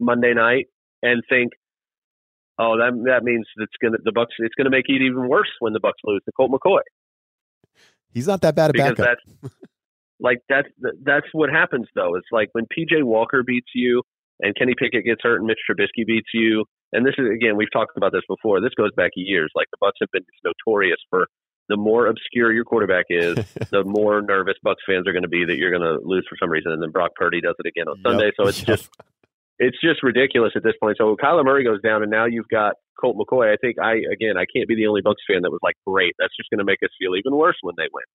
Monday 0.00 0.34
night 0.34 0.66
and 1.02 1.22
think 1.28 1.52
oh, 2.58 2.76
that 2.78 2.92
that 3.06 3.24
means 3.24 3.46
it's 3.56 3.72
gonna 3.82 3.98
the 4.02 4.12
Bucs. 4.12 4.34
It's 4.38 4.54
gonna 4.54 4.70
make 4.70 4.86
it 4.88 5.02
even 5.02 5.28
worse 5.28 5.50
when 5.60 5.72
the 5.72 5.80
Bucs 5.80 6.02
lose 6.04 6.22
to 6.24 6.32
Colt 6.32 6.50
McCoy. 6.50 6.80
He's 8.12 8.26
not 8.26 8.42
that 8.42 8.54
bad 8.54 8.70
a 8.70 8.72
because 8.72 8.96
backup. 8.96 9.18
That's, 9.42 9.54
like 10.20 10.38
that's 10.48 10.68
that's 11.02 11.26
what 11.32 11.50
happens 11.50 11.86
though. 11.94 12.14
It's 12.16 12.28
like 12.30 12.48
when 12.52 12.64
PJ 12.64 13.02
Walker 13.02 13.42
beats 13.42 13.70
you 13.74 14.02
and 14.40 14.54
Kenny 14.56 14.74
Pickett 14.78 15.04
gets 15.04 15.20
hurt 15.22 15.38
and 15.38 15.46
Mitch 15.46 15.58
Trubisky 15.68 16.06
beats 16.06 16.28
you. 16.34 16.64
And 16.92 17.06
this 17.06 17.14
is 17.18 17.26
again, 17.34 17.56
we've 17.56 17.72
talked 17.72 17.96
about 17.96 18.12
this 18.12 18.22
before. 18.28 18.60
This 18.60 18.74
goes 18.76 18.90
back 18.96 19.12
years. 19.16 19.50
Like 19.54 19.66
the 19.70 19.78
Bucs 19.84 20.00
have 20.00 20.10
been 20.12 20.24
notorious 20.44 20.98
for 21.10 21.26
the 21.68 21.76
more 21.76 22.06
obscure 22.06 22.52
your 22.52 22.64
quarterback 22.64 23.06
is, 23.08 23.36
the 23.70 23.82
more 23.84 24.20
nervous 24.20 24.56
Bucs 24.64 24.82
fans 24.86 25.06
are 25.06 25.12
going 25.12 25.22
to 25.22 25.28
be 25.28 25.44
that 25.44 25.56
you're 25.56 25.70
going 25.70 25.82
to 25.82 26.04
lose 26.06 26.26
for 26.28 26.36
some 26.38 26.50
reason. 26.50 26.72
And 26.72 26.82
then 26.82 26.90
Brock 26.90 27.12
Purdy 27.14 27.40
does 27.40 27.54
it 27.58 27.66
again 27.66 27.88
on 27.88 27.96
Sunday. 28.02 28.26
Yep. 28.26 28.34
So 28.36 28.48
it's 28.48 28.62
just 28.62 28.90
it's 29.58 29.78
just 29.80 30.02
ridiculous 30.02 30.52
at 30.56 30.62
this 30.62 30.74
point. 30.80 30.96
So 30.98 31.16
Kyler 31.16 31.44
Murray 31.44 31.64
goes 31.64 31.82
down, 31.82 32.02
and 32.02 32.10
now 32.10 32.26
you've 32.26 32.48
got 32.48 32.74
Colt 33.00 33.16
McCoy. 33.16 33.52
I 33.52 33.56
think 33.60 33.78
I 33.78 34.00
again 34.12 34.36
I 34.36 34.46
can't 34.48 34.68
be 34.68 34.76
the 34.76 34.86
only 34.86 35.02
Bucs 35.02 35.24
fan 35.28 35.42
that 35.42 35.50
was 35.50 35.60
like, 35.62 35.76
great. 35.86 36.14
That's 36.18 36.36
just 36.36 36.50
going 36.50 36.58
to 36.58 36.64
make 36.64 36.82
us 36.82 36.90
feel 36.98 37.16
even 37.16 37.36
worse 37.36 37.56
when 37.62 37.74
they 37.76 37.88
win. 37.92 38.08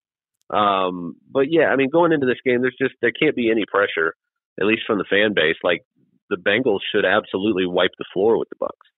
Um, 0.50 1.16
but 1.30 1.50
yeah, 1.50 1.68
I 1.68 1.76
mean, 1.76 1.90
going 1.90 2.12
into 2.12 2.26
this 2.26 2.40
game, 2.44 2.62
there's 2.62 2.76
just 2.80 2.94
there 3.00 3.12
can't 3.12 3.36
be 3.36 3.50
any 3.50 3.64
pressure, 3.66 4.14
at 4.60 4.66
least 4.66 4.82
from 4.86 4.98
the 4.98 5.08
fan 5.08 5.34
base. 5.34 5.56
Like 5.62 5.82
the 6.30 6.36
Bengals 6.36 6.80
should 6.92 7.04
absolutely 7.04 7.66
wipe 7.66 7.92
the 7.98 8.08
floor 8.12 8.38
with 8.38 8.48
the 8.48 8.56
Bucs. 8.56 8.88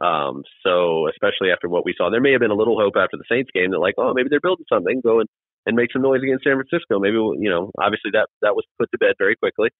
Um, 0.00 0.42
so 0.64 1.08
especially 1.08 1.52
after 1.52 1.68
what 1.68 1.84
we 1.84 1.94
saw, 1.96 2.10
there 2.10 2.20
may 2.20 2.32
have 2.32 2.40
been 2.40 2.50
a 2.50 2.58
little 2.58 2.78
hope 2.78 2.94
after 2.96 3.16
the 3.16 3.28
Saints 3.28 3.50
game 3.54 3.70
that 3.70 3.78
like, 3.78 3.94
oh, 3.98 4.14
maybe 4.14 4.28
they're 4.30 4.40
building 4.40 4.64
something, 4.72 5.00
go 5.04 5.20
and, 5.20 5.28
and 5.66 5.76
make 5.76 5.92
some 5.92 6.02
noise 6.02 6.22
against 6.22 6.44
San 6.44 6.56
Francisco. 6.56 6.98
Maybe 6.98 7.16
you 7.16 7.50
know, 7.50 7.70
obviously 7.78 8.10
that 8.14 8.28
that 8.40 8.56
was 8.56 8.64
put 8.78 8.90
to 8.92 8.98
bed 8.98 9.14
very 9.18 9.36
quickly. 9.36 9.70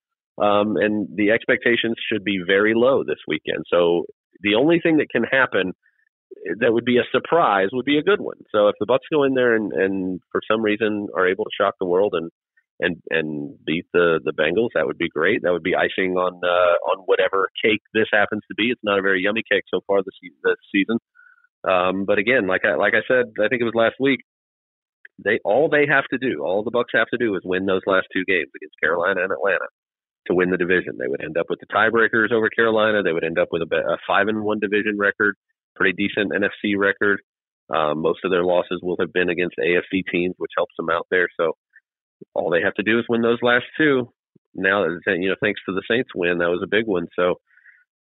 Um, 0.41 0.77
and 0.77 1.09
the 1.15 1.31
expectations 1.31 1.97
should 2.11 2.25
be 2.25 2.39
very 2.47 2.73
low 2.75 3.05
this 3.05 3.21
weekend. 3.29 3.65
So 3.69 4.05
the 4.41 4.55
only 4.55 4.81
thing 4.81 4.97
that 4.99 5.11
can 5.11 5.25
happen 5.25 5.73
that 6.61 6.73
would 6.73 6.85
be 6.85 6.99
a 6.99 7.05
surprise 7.13 7.69
would 7.73 7.85
be 7.85 7.99
a 7.99 8.03
good 8.03 8.21
one. 8.21 8.39
So 8.51 8.69
if 8.69 8.75
the 8.81 8.87
Bucs 8.87 9.11
go 9.13 9.25
in 9.25 9.35
there 9.35 9.55
and, 9.55 9.73
and 9.73 10.21
for 10.31 10.41
some 10.51 10.63
reason 10.63 11.09
are 11.15 11.29
able 11.29 11.45
to 11.45 11.57
shock 11.59 11.75
the 11.79 11.87
world 11.87 12.15
and 12.17 12.31
and 12.81 12.97
and 13.11 13.55
beat 13.65 13.85
the 13.93 14.19
the 14.25 14.33
Bengals, 14.33 14.71
that 14.75 14.87
would 14.87 14.99
be 14.99 15.09
great. 15.09 15.43
That 15.43 15.53
would 15.53 15.63
be 15.63 15.77
icing 15.77 16.17
on 16.17 16.41
uh, 16.43 16.91
on 16.91 17.05
whatever 17.05 17.49
cake 17.63 17.83
this 17.93 18.09
happens 18.13 18.43
to 18.49 18.55
be. 18.57 18.71
It's 18.71 18.81
not 18.83 18.99
a 18.99 19.03
very 19.03 19.23
yummy 19.23 19.43
cake 19.51 19.65
so 19.73 19.81
far 19.87 20.03
this 20.03 20.17
this 20.43 20.57
season. 20.73 20.99
Um, 21.69 22.07
but 22.07 22.19
again, 22.19 22.47
like 22.47 22.65
I 22.65 22.75
like 22.77 22.95
I 22.95 23.07
said, 23.07 23.27
I 23.39 23.49
think 23.49 23.61
it 23.61 23.69
was 23.69 23.77
last 23.77 23.97
week. 24.01 24.21
They 25.23 25.39
all 25.45 25.69
they 25.69 25.87
have 25.87 26.05
to 26.11 26.19
do, 26.19 26.43
all 26.43 26.65
the 26.65 26.73
Bucs 26.73 26.95
have 26.95 27.09
to 27.09 27.19
do, 27.19 27.37
is 27.37 27.43
win 27.45 27.67
those 27.67 27.83
last 27.87 28.07
two 28.13 28.25
games 28.27 28.51
against 28.57 28.81
Carolina 28.83 29.23
and 29.23 29.33
Atlanta 29.33 29.69
to 30.27 30.35
win 30.35 30.51
the 30.51 30.57
division. 30.57 30.99
They 30.99 31.09
would 31.09 31.23
end 31.23 31.37
up 31.37 31.47
with 31.49 31.61
the 31.61 31.67
tiebreakers 31.67 32.33
over 32.33 32.49
Carolina. 32.49 33.03
They 33.03 33.13
would 33.13 33.25
end 33.25 33.39
up 33.39 33.49
with 33.51 33.63
a, 33.63 33.77
a 33.77 33.97
five 34.07 34.29
and 34.29 34.43
one 34.43 34.61
division 34.61 34.99
record, 34.99 35.37
pretty 35.75 35.95
decent 35.97 36.33
NFC 36.33 36.77
record. 36.77 37.21
Um, 37.75 38.03
most 38.03 38.21
of 38.25 38.31
their 38.31 38.45
losses 38.45 38.81
will 38.83 38.97
have 39.01 39.13
been 39.13 39.31
against 39.31 39.57
AFC 39.59 40.03
teams, 40.11 40.35
which 40.39 40.53
helps 40.57 40.75
them 40.77 40.91
out 40.91 41.07
there. 41.11 41.29
So 41.39 41.53
all 42.35 42.51
they 42.51 42.63
have 42.63 42.75
to 42.75 42.83
do 42.83 42.99
is 42.99 43.07
win 43.09 43.23
those 43.23 43.43
last 43.43 43.65
two. 43.79 44.13
Now, 44.55 44.85
you 45.07 45.29
know, 45.29 45.37
thanks 45.41 45.61
to 45.67 45.75
the 45.75 45.83
Saints 45.89 46.11
win, 46.15 46.39
that 46.39 46.51
was 46.51 46.61
a 46.63 46.71
big 46.71 46.87
one. 46.87 47.07
So 47.17 47.37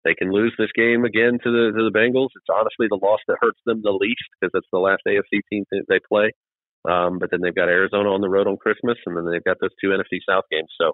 they 0.04 0.14
can 0.14 0.32
lose 0.32 0.54
this 0.58 0.72
game 0.76 1.06
again 1.06 1.40
to 1.44 1.50
the 1.50 1.72
to 1.72 1.90
the 1.90 1.96
Bengals. 1.96 2.36
It's 2.36 2.52
honestly 2.52 2.88
the 2.90 3.00
loss 3.02 3.22
that 3.28 3.38
hurts 3.40 3.60
them 3.66 3.82
the 3.82 3.96
least 3.96 4.28
because 4.36 4.52
it's 4.54 4.68
the 4.72 4.80
last 4.80 5.02
AFC 5.08 5.40
team 5.50 5.64
they 5.72 6.00
play. 6.00 6.32
Um, 6.84 7.18
but 7.20 7.32
then 7.32 7.40
they've 7.42 7.56
got 7.56 7.70
Arizona 7.70 8.10
on 8.10 8.20
the 8.20 8.30
road 8.30 8.48
on 8.48 8.58
Christmas, 8.58 8.98
and 9.06 9.16
then 9.16 9.24
they've 9.32 9.44
got 9.44 9.58
those 9.62 9.72
two 9.80 9.96
NFC 9.96 10.20
South 10.28 10.44
games. 10.52 10.68
So 10.80 10.94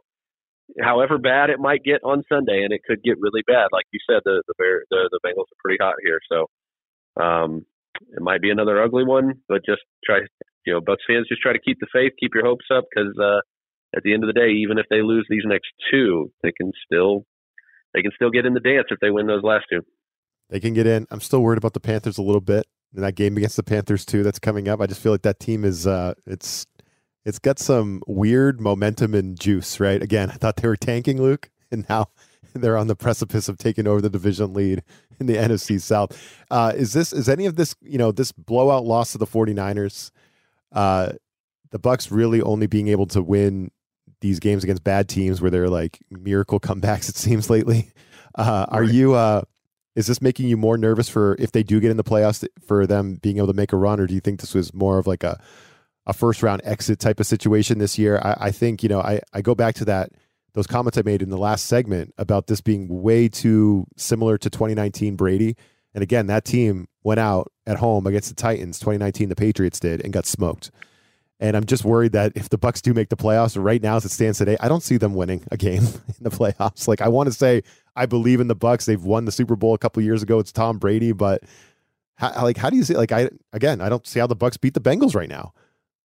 however 0.82 1.18
bad 1.18 1.50
it 1.50 1.60
might 1.60 1.84
get 1.84 2.04
on 2.04 2.24
Sunday, 2.30 2.64
and 2.64 2.74
it 2.74 2.82
could 2.88 3.04
get 3.04 3.20
really 3.20 3.44
bad. 3.46 3.70
Like 3.72 3.86
you 3.92 4.00
said, 4.10 4.22
the 4.26 4.44
the 4.48 4.54
Bear, 4.58 4.84
the, 4.90 5.10
the 5.12 5.20
Bengals 5.26 5.50
are 5.52 5.64
pretty 5.64 5.78
hot 5.82 5.96
here, 6.04 6.20
so 6.32 6.48
um, 7.22 7.66
it 8.12 8.22
might 8.22 8.42
be 8.42 8.50
another 8.50 8.82
ugly 8.82 9.06
one. 9.06 9.42
But 9.48 9.66
just 9.66 9.82
try, 10.06 10.20
you 10.66 10.74
know, 10.74 10.82
Bucs 10.82 11.08
fans, 11.08 11.28
just 11.28 11.42
try 11.42 11.54
to 11.54 11.60
keep 11.60 11.80
the 11.80 11.88
faith, 11.92 12.14
keep 12.20 12.32
your 12.34 12.46
hopes 12.46 12.66
up, 12.74 12.86
because 12.90 13.14
uh, 13.22 13.42
at 13.96 14.04
the 14.04 14.14
end 14.14 14.24
of 14.24 14.28
the 14.28 14.40
day, 14.40 14.52
even 14.52 14.78
if 14.78 14.86
they 14.90 15.02
lose 15.02 15.26
these 15.30 15.44
next 15.46 15.70
two, 15.92 16.32
they 16.44 16.52
can 16.52 16.72
still 16.86 17.26
they 17.94 18.02
can 18.02 18.12
still 18.16 18.30
get 18.30 18.46
in 18.46 18.54
the 18.54 18.60
dance 18.60 18.88
if 18.90 19.00
they 19.00 19.12
win 19.12 19.28
those 19.28 19.44
last 19.44 19.66
two. 19.72 19.82
They 20.50 20.60
can 20.60 20.74
get 20.74 20.88
in. 20.88 21.08
I'm 21.12 21.22
still 21.22 21.42
worried 21.42 21.58
about 21.58 21.74
the 21.74 21.80
Panthers 21.80 22.18
a 22.18 22.24
little 22.24 22.42
bit. 22.42 22.66
And 22.96 23.04
that 23.04 23.16
game 23.16 23.38
against 23.38 23.56
the 23.56 23.64
Panthers 23.64 24.04
too, 24.04 24.24
that's 24.24 24.40
coming 24.40 24.68
up. 24.68 24.82
I 24.82 24.88
just 24.88 25.02
feel 25.02 25.12
like 25.12 25.22
that 25.22 25.40
team 25.40 25.64
is 25.64 25.86
uh, 25.86 26.16
it's 26.26 26.66
it's 27.30 27.40
got 27.40 27.60
some 27.60 28.02
weird 28.08 28.60
momentum 28.60 29.14
and 29.14 29.40
juice, 29.40 29.80
right? 29.80 30.02
Again, 30.02 30.32
I 30.32 30.34
thought 30.34 30.58
they 30.58 30.68
were 30.68 30.76
tanking 30.76 31.22
Luke, 31.22 31.50
and 31.72 31.88
now 31.88 32.10
they're 32.54 32.78
on 32.78 32.88
the 32.88 32.96
precipice 32.96 33.48
of 33.48 33.58
taking 33.58 33.88
over 33.88 34.02
the 34.02 34.10
division 34.10 34.54
lead 34.54 34.84
in 35.20 35.28
the 35.28 35.36
NFC 35.38 35.80
South. 35.80 36.20
Uh, 36.50 36.74
is 36.76 36.94
this 36.94 37.14
is 37.14 37.30
any 37.30 37.46
of 37.46 37.56
this, 37.56 37.76
you 37.82 37.98
know, 37.98 38.12
this 38.12 38.32
blowout 38.32 38.84
loss 38.84 39.12
to 39.14 39.18
the 39.18 39.28
49ers, 39.28 40.12
uh, 40.72 41.14
the 41.72 41.80
Bucs 41.80 42.10
really 42.12 42.42
only 42.42 42.66
being 42.66 42.88
able 42.88 43.06
to 43.06 43.22
win 43.22 43.70
these 44.22 44.40
games 44.40 44.64
against 44.64 44.84
bad 44.84 45.08
teams 45.08 45.40
where 45.40 45.52
they're 45.52 45.70
like 45.70 46.00
miracle 46.10 46.60
comebacks, 46.60 47.08
it 47.10 47.16
seems 47.16 47.50
lately. 47.50 47.92
Uh, 48.36 48.66
are 48.70 48.82
right. 48.82 48.92
you 48.92 49.14
uh, 49.14 49.44
is 49.96 50.08
this 50.08 50.22
making 50.22 50.48
you 50.48 50.58
more 50.58 50.78
nervous 50.78 51.10
for 51.10 51.36
if 51.40 51.52
they 51.52 51.62
do 51.62 51.80
get 51.80 51.92
in 51.92 51.98
the 51.98 52.04
playoffs 52.04 52.46
for 52.66 52.88
them 52.88 53.16
being 53.22 53.38
able 53.38 53.48
to 53.48 53.54
make 53.54 53.72
a 53.72 53.78
run, 53.78 54.00
or 54.00 54.08
do 54.08 54.16
you 54.16 54.20
think 54.20 54.40
this 54.40 54.56
was 54.56 54.74
more 54.74 54.98
of 54.98 55.06
like 55.06 55.24
a 55.24 55.40
a 56.10 56.14
first 56.14 56.42
round 56.42 56.62
exit 56.66 57.00
type 57.00 57.20
of 57.20 57.28
situation 57.28 57.78
this 57.78 57.98
year. 57.98 58.18
I, 58.18 58.36
I 58.40 58.52
think, 58.52 58.82
you 58.82 58.90
know, 58.90 59.00
I, 59.00 59.22
I 59.32 59.42
go 59.42 59.54
back 59.54 59.76
to 59.76 59.86
that 59.86 60.12
those 60.54 60.66
comments 60.66 60.98
I 60.98 61.04
made 61.06 61.22
in 61.22 61.30
the 61.30 61.38
last 61.38 61.68
segment 61.68 62.14
about 62.18 62.48
this 62.48 62.60
being 62.60 62.88
way 63.02 63.30
too 63.30 63.86
similar 63.96 64.38
to 64.40 64.50
2019 64.50 65.16
Brady. 65.16 65.56
And 65.94 66.04
again, 66.04 66.26
that 66.28 66.44
team 66.44 66.88
went 67.04 67.20
out 67.20 67.52
at 67.68 67.78
home 67.78 68.08
against 68.08 68.30
the 68.30 68.36
Titans 68.36 68.80
2019 68.80 69.30
the 69.30 69.36
Patriots 69.36 69.80
did 69.80 70.04
and 70.04 70.12
got 70.12 70.26
smoked. 70.26 70.72
And 71.40 71.56
I'm 71.56 71.66
just 71.66 71.86
worried 71.86 72.12
that 72.14 72.34
if 72.36 72.50
the 72.50 72.58
Bucs 72.58 72.82
do 72.82 72.94
make 72.94 73.10
the 73.10 73.16
playoffs 73.16 73.62
right 73.62 73.82
now 73.82 73.96
as 73.96 74.06
it 74.06 74.10
stands 74.10 74.40
today, 74.40 74.58
I 74.60 74.68
don't 74.68 74.84
see 74.84 74.98
them 74.98 75.14
winning 75.14 75.46
a 75.52 75.58
game 75.58 75.84
in 76.18 76.24
the 76.24 76.32
playoffs. 76.32 76.88
Like 76.88 77.02
I 77.02 77.08
want 77.08 77.28
to 77.28 77.34
say 77.34 77.62
I 77.96 78.08
believe 78.08 78.40
in 78.40 78.48
the 78.48 78.56
Bucs. 78.56 78.86
They've 78.86 79.02
won 79.02 79.26
the 79.26 79.32
Super 79.32 79.56
Bowl 79.56 79.76
a 79.76 79.78
couple 79.78 80.02
years 80.02 80.24
ago. 80.24 80.40
It's 80.40 80.52
Tom 80.52 80.80
Brady, 80.80 81.12
but 81.12 81.44
how, 82.16 82.44
like 82.44 82.58
how 82.58 82.72
do 82.72 82.76
you 82.76 82.84
see 82.84 82.96
like 82.96 83.12
I 83.12 83.30
again, 83.54 83.82
I 83.82 83.88
don't 83.88 84.06
see 84.06 84.20
how 84.20 84.28
the 84.28 84.36
Bucs 84.36 84.60
beat 84.60 84.74
the 84.74 84.82
Bengals 84.82 85.16
right 85.16 85.30
now. 85.30 85.54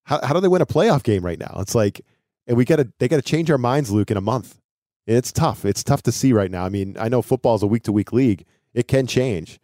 How 0.04 0.24
how 0.24 0.34
do 0.34 0.40
they 0.40 0.48
win 0.48 0.62
a 0.62 0.66
playoff 0.66 1.02
game 1.02 1.24
right 1.24 1.38
now? 1.38 1.56
It's 1.58 1.74
like 1.74 2.00
and 2.46 2.56
we 2.56 2.64
got 2.64 2.76
to 2.76 2.92
they 2.98 3.08
got 3.08 3.16
to 3.16 3.22
change 3.22 3.50
our 3.50 3.58
minds, 3.58 3.90
Luke, 3.90 4.10
in 4.10 4.16
a 4.16 4.22
month. 4.22 4.60
It's 5.06 5.32
tough. 5.32 5.64
It's 5.64 5.84
tough 5.84 6.02
to 6.04 6.12
see 6.12 6.32
right 6.32 6.50
now. 6.50 6.64
I 6.64 6.68
mean, 6.68 6.96
I 6.98 7.08
know 7.08 7.22
football 7.22 7.54
is 7.56 7.62
a 7.62 7.66
week 7.66 7.82
to 7.84 7.92
week 7.92 8.12
league. 8.12 8.44
It 8.72 8.88
can 8.88 9.06
change, 9.06 9.60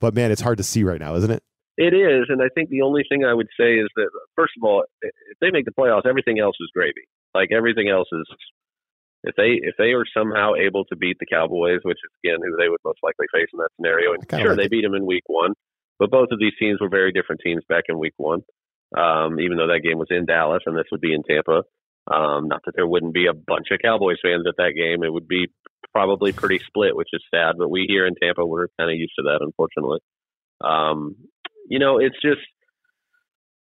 but 0.00 0.14
man, 0.14 0.30
it's 0.30 0.40
hard 0.40 0.58
to 0.58 0.64
see 0.64 0.84
right 0.84 1.00
now, 1.00 1.14
isn't 1.16 1.30
it? 1.30 1.42
It 1.76 1.92
is, 1.92 2.26
and 2.30 2.40
I 2.40 2.48
think 2.54 2.70
the 2.70 2.80
only 2.80 3.04
thing 3.06 3.24
I 3.24 3.34
would 3.34 3.48
say 3.58 3.74
is 3.74 3.88
that 3.96 4.08
first 4.34 4.54
of 4.56 4.64
all, 4.64 4.84
if 5.02 5.38
they 5.40 5.50
make 5.50 5.66
the 5.66 5.72
playoffs, 5.72 6.06
everything 6.06 6.38
else 6.38 6.56
is 6.60 6.70
gravy. 6.72 7.04
Like 7.34 7.50
everything 7.52 7.88
else 7.88 8.08
is, 8.12 8.24
if 9.24 9.34
they 9.36 9.60
if 9.60 9.74
they 9.76 9.92
are 9.92 10.04
somehow 10.16 10.54
able 10.54 10.86
to 10.86 10.96
beat 10.96 11.18
the 11.20 11.26
Cowboys, 11.26 11.80
which 11.82 11.98
is 11.98 12.10
again 12.24 12.38
who 12.42 12.56
they 12.56 12.70
would 12.70 12.80
most 12.84 13.00
likely 13.02 13.26
face 13.32 13.48
in 13.52 13.58
that 13.58 13.68
scenario, 13.76 14.14
and 14.14 14.24
sure 14.30 14.50
like 14.50 14.56
they 14.56 14.64
it. 14.64 14.70
beat 14.70 14.82
them 14.82 14.94
in 14.94 15.04
Week 15.04 15.24
One, 15.26 15.52
but 15.98 16.10
both 16.10 16.28
of 16.32 16.38
these 16.38 16.54
teams 16.58 16.80
were 16.80 16.88
very 16.88 17.12
different 17.12 17.42
teams 17.44 17.62
back 17.68 17.84
in 17.88 17.98
Week 17.98 18.14
One. 18.16 18.40
Um, 18.96 19.40
even 19.40 19.56
though 19.56 19.68
that 19.68 19.82
game 19.82 19.98
was 19.98 20.08
in 20.10 20.26
Dallas 20.26 20.62
and 20.66 20.76
this 20.76 20.86
would 20.92 21.00
be 21.00 21.14
in 21.14 21.22
Tampa, 21.22 21.62
um, 22.12 22.48
not 22.48 22.60
that 22.64 22.72
there 22.76 22.86
wouldn't 22.86 23.14
be 23.14 23.26
a 23.26 23.34
bunch 23.34 23.68
of 23.72 23.80
Cowboys 23.82 24.18
fans 24.22 24.44
at 24.46 24.56
that 24.58 24.74
game. 24.76 25.02
It 25.02 25.12
would 25.12 25.26
be 25.26 25.48
probably 25.92 26.32
pretty 26.32 26.60
split, 26.66 26.94
which 26.94 27.08
is 27.12 27.22
sad. 27.34 27.56
But 27.58 27.70
we 27.70 27.86
here 27.88 28.06
in 28.06 28.14
Tampa, 28.14 28.46
we're 28.46 28.68
kind 28.78 28.90
of 28.90 28.96
used 28.96 29.14
to 29.18 29.24
that, 29.24 29.40
unfortunately. 29.40 29.98
Um, 30.62 31.16
you 31.68 31.78
know, 31.78 31.98
it's 31.98 32.16
just 32.22 32.46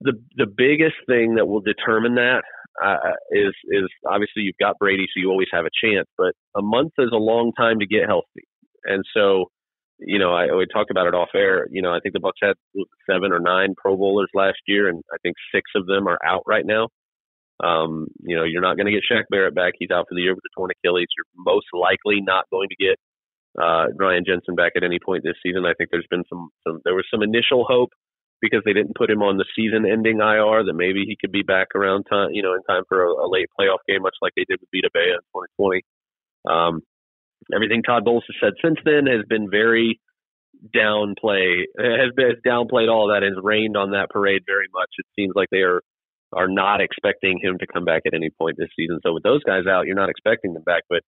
the 0.01 0.13
the 0.37 0.47
biggest 0.47 0.97
thing 1.09 1.37
that 1.37 1.47
will 1.47 1.63
determine 1.63 2.17
that 2.17 2.43
uh, 2.85 2.97
is 3.31 3.55
is 3.71 3.89
obviously 4.07 4.43
you've 4.43 4.61
got 4.61 4.79
Brady, 4.79 5.07
so 5.07 5.21
you 5.21 5.31
always 5.31 5.49
have 5.53 5.65
a 5.65 5.87
chance. 5.87 6.09
But 6.19 6.33
a 6.55 6.63
month 6.63 6.93
is 6.99 7.11
a 7.13 7.17
long 7.17 7.53
time 7.57 7.79
to 7.79 7.87
get 7.87 8.07
healthy, 8.07 8.45
and 8.85 9.03
so 9.15 9.47
you 9.99 10.19
know 10.19 10.33
I 10.33 10.55
we 10.55 10.67
talked 10.67 10.91
about 10.91 11.07
it 11.07 11.15
off 11.15 11.31
air. 11.35 11.67
You 11.71 11.83
know, 11.83 11.93
I 11.93 12.01
think 12.01 12.15
the 12.15 12.21
Bucs 12.21 12.43
had 12.43 12.55
seven 13.09 13.33
or 13.33 13.41
nine 13.41 13.75
Pro 13.77 13.97
Bowlers 13.97 14.31
last 14.35 14.59
year, 14.67 14.89
and 14.89 15.03
I 15.13 15.17
think 15.23 15.37
six 15.55 15.71
of 15.75 15.87
them 15.87 16.07
are 16.07 16.19
out 16.25 16.43
right 16.47 16.65
now. 16.65 16.89
Um, 17.63 18.09
you 18.21 18.37
know, 18.37 18.45
you're 18.45 18.63
not 18.63 18.77
going 18.77 18.87
to 18.87 18.93
get 18.93 19.03
Shaq 19.11 19.25
Barrett 19.31 19.55
back. 19.55 19.73
He's 19.79 19.91
out 19.91 20.07
for 20.09 20.15
the 20.15 20.21
year 20.21 20.35
with 20.35 20.45
a 20.45 20.53
torn 20.55 20.71
Achilles. 20.71 21.09
You're 21.17 21.45
most 21.45 21.67
likely 21.73 22.21
not 22.21 22.45
going 22.51 22.69
to 22.69 22.77
get 22.77 22.97
uh, 23.61 23.87
Ryan 23.97 24.25
Jensen 24.27 24.55
back 24.55 24.73
at 24.77 24.85
any 24.85 24.99
point 24.99 25.25
this 25.25 25.41
season. 25.43 25.65
I 25.65 25.73
think 25.73 25.91
there's 25.91 26.07
been 26.11 26.25
some, 26.29 26.51
some 26.67 26.81
there 26.85 26.95
was 26.95 27.07
some 27.11 27.23
initial 27.23 27.65
hope 27.67 27.91
because 28.43 28.61
they 28.67 28.75
didn't 28.75 28.97
put 28.97 29.11
him 29.11 29.23
on 29.23 29.39
the 29.39 29.47
season-ending 29.57 30.21
IR 30.21 30.65
that 30.65 30.77
maybe 30.77 31.05
he 31.09 31.17
could 31.19 31.33
be 31.33 31.43
back 31.43 31.69
around 31.75 32.05
time, 32.05 32.29
you 32.33 32.43
know, 32.43 32.53
in 32.53 32.63
time 32.69 32.83
for 32.87 33.05
a, 33.05 33.09
a 33.09 33.29
late 33.29 33.49
playoff 33.59 33.81
game, 33.89 34.03
much 34.03 34.17
like 34.21 34.33
they 34.37 34.45
did 34.47 34.61
with 34.61 34.69
Vita 34.75 34.91
Vea 34.93 35.17
in 35.17 35.25
2020. 35.57 35.83
Um, 36.45 36.83
everything 37.55 37.83
Todd 37.83 38.05
Bowles 38.05 38.25
has 38.29 38.37
said 38.41 38.55
since 38.65 38.79
then 38.85 39.07
has 39.07 39.25
been 39.29 39.51
very 39.51 40.01
downplay 40.75 41.65
has 41.79 42.13
been 42.17 42.33
downplayed 42.47 42.91
all 42.91 43.09
that 43.09 43.23
has 43.23 43.35
rained 43.43 43.77
on 43.77 43.91
that 43.91 44.11
parade 44.11 44.43
very 44.47 44.67
much. 44.73 44.89
It 44.99 45.07
seems 45.15 45.33
like 45.35 45.49
they 45.51 45.63
are 45.63 45.83
are 46.33 46.49
not 46.49 46.81
expecting 46.81 47.39
him 47.41 47.59
to 47.59 47.67
come 47.67 47.85
back 47.85 48.03
at 48.07 48.15
any 48.15 48.31
point 48.31 48.57
this 48.59 48.69
season. 48.77 48.99
So 49.03 49.13
with 49.13 49.23
those 49.23 49.43
guys 49.45 49.67
out, 49.67 49.87
you're 49.87 49.97
not 49.97 50.11
expecting 50.11 50.55
them 50.55 50.65
back, 50.65 50.83
but 50.89 51.03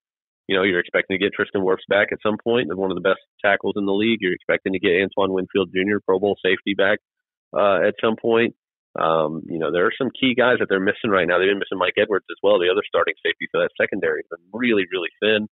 you 0.47 0.57
know 0.57 0.63
you're 0.63 0.81
expecting 0.81 1.19
to 1.19 1.23
get 1.23 1.33
Tristan 1.35 1.63
Wirfs 1.63 1.89
back 1.89 2.09
at 2.13 2.19
some 2.23 2.37
point. 2.43 2.75
One 2.75 2.91
of 2.91 2.97
the 2.97 3.03
best 3.03 3.21
tackles 3.45 3.75
in 3.77 3.87
the 3.87 3.93
league. 3.93 4.19
You're 4.21 4.35
expecting 4.35 4.73
to 4.73 4.79
get 4.79 5.01
Antoine 5.03 5.33
Winfield 5.33 5.71
Jr. 5.75 5.99
Pro 6.05 6.19
Bowl 6.19 6.37
safety 6.45 6.75
back 6.75 6.99
uh, 7.57 7.87
at 7.87 7.95
some 8.01 8.17
point. 8.21 8.55
Um, 8.99 9.43
you 9.47 9.59
know 9.59 9.71
there 9.71 9.87
are 9.87 9.97
some 9.97 10.11
key 10.19 10.35
guys 10.35 10.59
that 10.61 10.67
they're 10.69 10.81
missing 10.81 11.11
right 11.11 11.27
now. 11.27 11.39
They've 11.39 11.51
been 11.51 11.61
missing 11.61 11.79
Mike 11.79 11.99
Edwards 12.01 12.27
as 12.31 12.39
well, 12.43 12.59
the 12.59 12.71
other 12.71 12.87
starting 12.87 13.15
safety. 13.25 13.47
So 13.53 13.61
that 13.61 13.71
secondary 13.81 14.23
has 14.25 14.39
been 14.39 14.47
really 14.53 14.85
really 14.91 15.11
thin. 15.21 15.49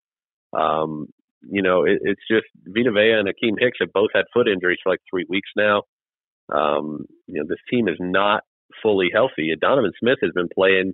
Um, 0.53 1.07
you 1.41 1.61
know 1.61 1.83
it, 1.85 1.99
it's 2.01 2.21
just 2.29 2.47
Vita 2.65 2.91
Vea 2.91 3.19
and 3.19 3.27
Akiem 3.27 3.59
Hicks 3.59 3.77
have 3.79 3.93
both 3.93 4.09
had 4.13 4.25
foot 4.33 4.47
injuries 4.47 4.79
for 4.83 4.91
like 4.91 5.01
three 5.09 5.25
weeks 5.29 5.49
now. 5.55 5.83
Um, 6.53 7.05
you 7.27 7.41
know 7.41 7.47
this 7.47 7.61
team 7.69 7.87
is 7.87 7.97
not 7.99 8.43
fully 8.83 9.09
healthy. 9.13 9.53
Donovan 9.59 9.91
Smith 9.99 10.19
has 10.21 10.31
been 10.33 10.49
playing 10.53 10.93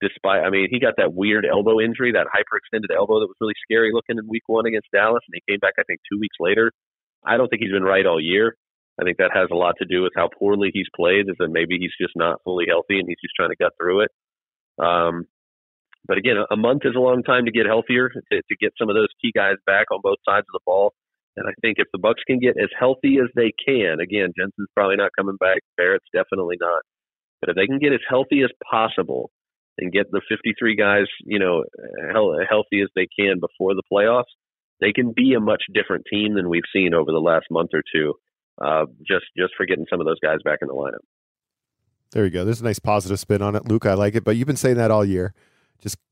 despite, 0.00 0.44
I 0.44 0.50
mean, 0.50 0.68
he 0.70 0.80
got 0.80 0.94
that 0.98 1.14
weird 1.14 1.44
elbow 1.44 1.80
injury, 1.80 2.12
that 2.12 2.26
hyperextended 2.30 2.94
elbow 2.94 3.20
that 3.20 3.26
was 3.26 3.36
really 3.40 3.58
scary 3.62 3.90
looking 3.92 4.18
in 4.18 4.28
week 4.28 4.44
one 4.46 4.66
against 4.66 4.88
Dallas, 4.92 5.22
and 5.26 5.34
he 5.34 5.52
came 5.52 5.58
back, 5.58 5.74
I 5.78 5.82
think, 5.84 6.00
two 6.10 6.18
weeks 6.18 6.36
later. 6.40 6.72
I 7.24 7.36
don't 7.36 7.48
think 7.48 7.62
he's 7.62 7.72
been 7.72 7.82
right 7.82 8.06
all 8.06 8.20
year. 8.20 8.56
I 9.00 9.04
think 9.04 9.18
that 9.18 9.34
has 9.34 9.48
a 9.50 9.56
lot 9.56 9.76
to 9.78 9.86
do 9.86 10.02
with 10.02 10.12
how 10.16 10.28
poorly 10.28 10.70
he's 10.72 10.88
played, 10.94 11.28
is 11.28 11.36
that 11.38 11.50
maybe 11.50 11.78
he's 11.78 11.94
just 12.00 12.14
not 12.16 12.42
fully 12.44 12.66
healthy 12.68 12.98
and 12.98 13.08
he's 13.08 13.22
just 13.22 13.34
trying 13.36 13.50
to 13.50 13.56
gut 13.56 13.72
through 13.78 14.02
it. 14.02 14.10
Um, 14.78 15.26
but 16.08 16.16
again, 16.16 16.36
a 16.50 16.56
month 16.56 16.82
is 16.84 16.96
a 16.96 17.00
long 17.00 17.22
time 17.22 17.44
to 17.44 17.52
get 17.52 17.66
healthier, 17.66 18.08
to, 18.08 18.20
to 18.36 18.56
get 18.58 18.72
some 18.78 18.88
of 18.88 18.96
those 18.96 19.12
key 19.20 19.30
guys 19.34 19.56
back 19.66 19.92
on 19.92 20.00
both 20.02 20.18
sides 20.26 20.46
of 20.48 20.54
the 20.54 20.64
ball. 20.64 20.94
And 21.36 21.46
I 21.46 21.52
think 21.60 21.76
if 21.78 21.86
the 21.92 22.00
Bucs 22.00 22.24
can 22.26 22.40
get 22.40 22.56
as 22.60 22.70
healthy 22.76 23.18
as 23.22 23.28
they 23.36 23.52
can, 23.52 24.00
again, 24.00 24.32
Jensen's 24.36 24.72
probably 24.74 24.96
not 24.96 25.12
coming 25.16 25.36
back. 25.38 25.60
Barrett's 25.76 26.08
definitely 26.12 26.56
not. 26.58 26.82
But 27.40 27.50
if 27.50 27.56
they 27.56 27.66
can 27.66 27.78
get 27.78 27.92
as 27.92 28.00
healthy 28.08 28.42
as 28.42 28.50
possible 28.68 29.30
and 29.76 29.92
get 29.92 30.10
the 30.10 30.22
53 30.28 30.74
guys, 30.74 31.06
you 31.24 31.38
know, 31.38 31.62
healthy 32.10 32.82
as 32.82 32.88
they 32.96 33.06
can 33.06 33.38
before 33.38 33.74
the 33.74 33.84
playoffs, 33.92 34.32
they 34.80 34.92
can 34.92 35.12
be 35.14 35.34
a 35.34 35.40
much 35.40 35.62
different 35.72 36.06
team 36.10 36.34
than 36.34 36.48
we've 36.48 36.66
seen 36.72 36.94
over 36.94 37.12
the 37.12 37.20
last 37.20 37.46
month 37.50 37.70
or 37.74 37.82
two. 37.94 38.14
Uh, 38.60 38.86
just 39.06 39.26
just 39.36 39.52
for 39.56 39.66
getting 39.66 39.86
some 39.88 40.00
of 40.00 40.06
those 40.06 40.18
guys 40.20 40.38
back 40.44 40.58
in 40.62 40.68
the 40.68 40.74
lineup. 40.74 41.04
There 42.10 42.24
you 42.24 42.30
go. 42.30 42.44
There's 42.44 42.60
a 42.60 42.64
nice 42.64 42.80
positive 42.80 43.20
spin 43.20 43.40
on 43.40 43.54
it, 43.54 43.68
Luke. 43.68 43.86
I 43.86 43.94
like 43.94 44.16
it. 44.16 44.24
But 44.24 44.36
you've 44.36 44.48
been 44.48 44.56
saying 44.56 44.78
that 44.78 44.90
all 44.90 45.04
year. 45.04 45.32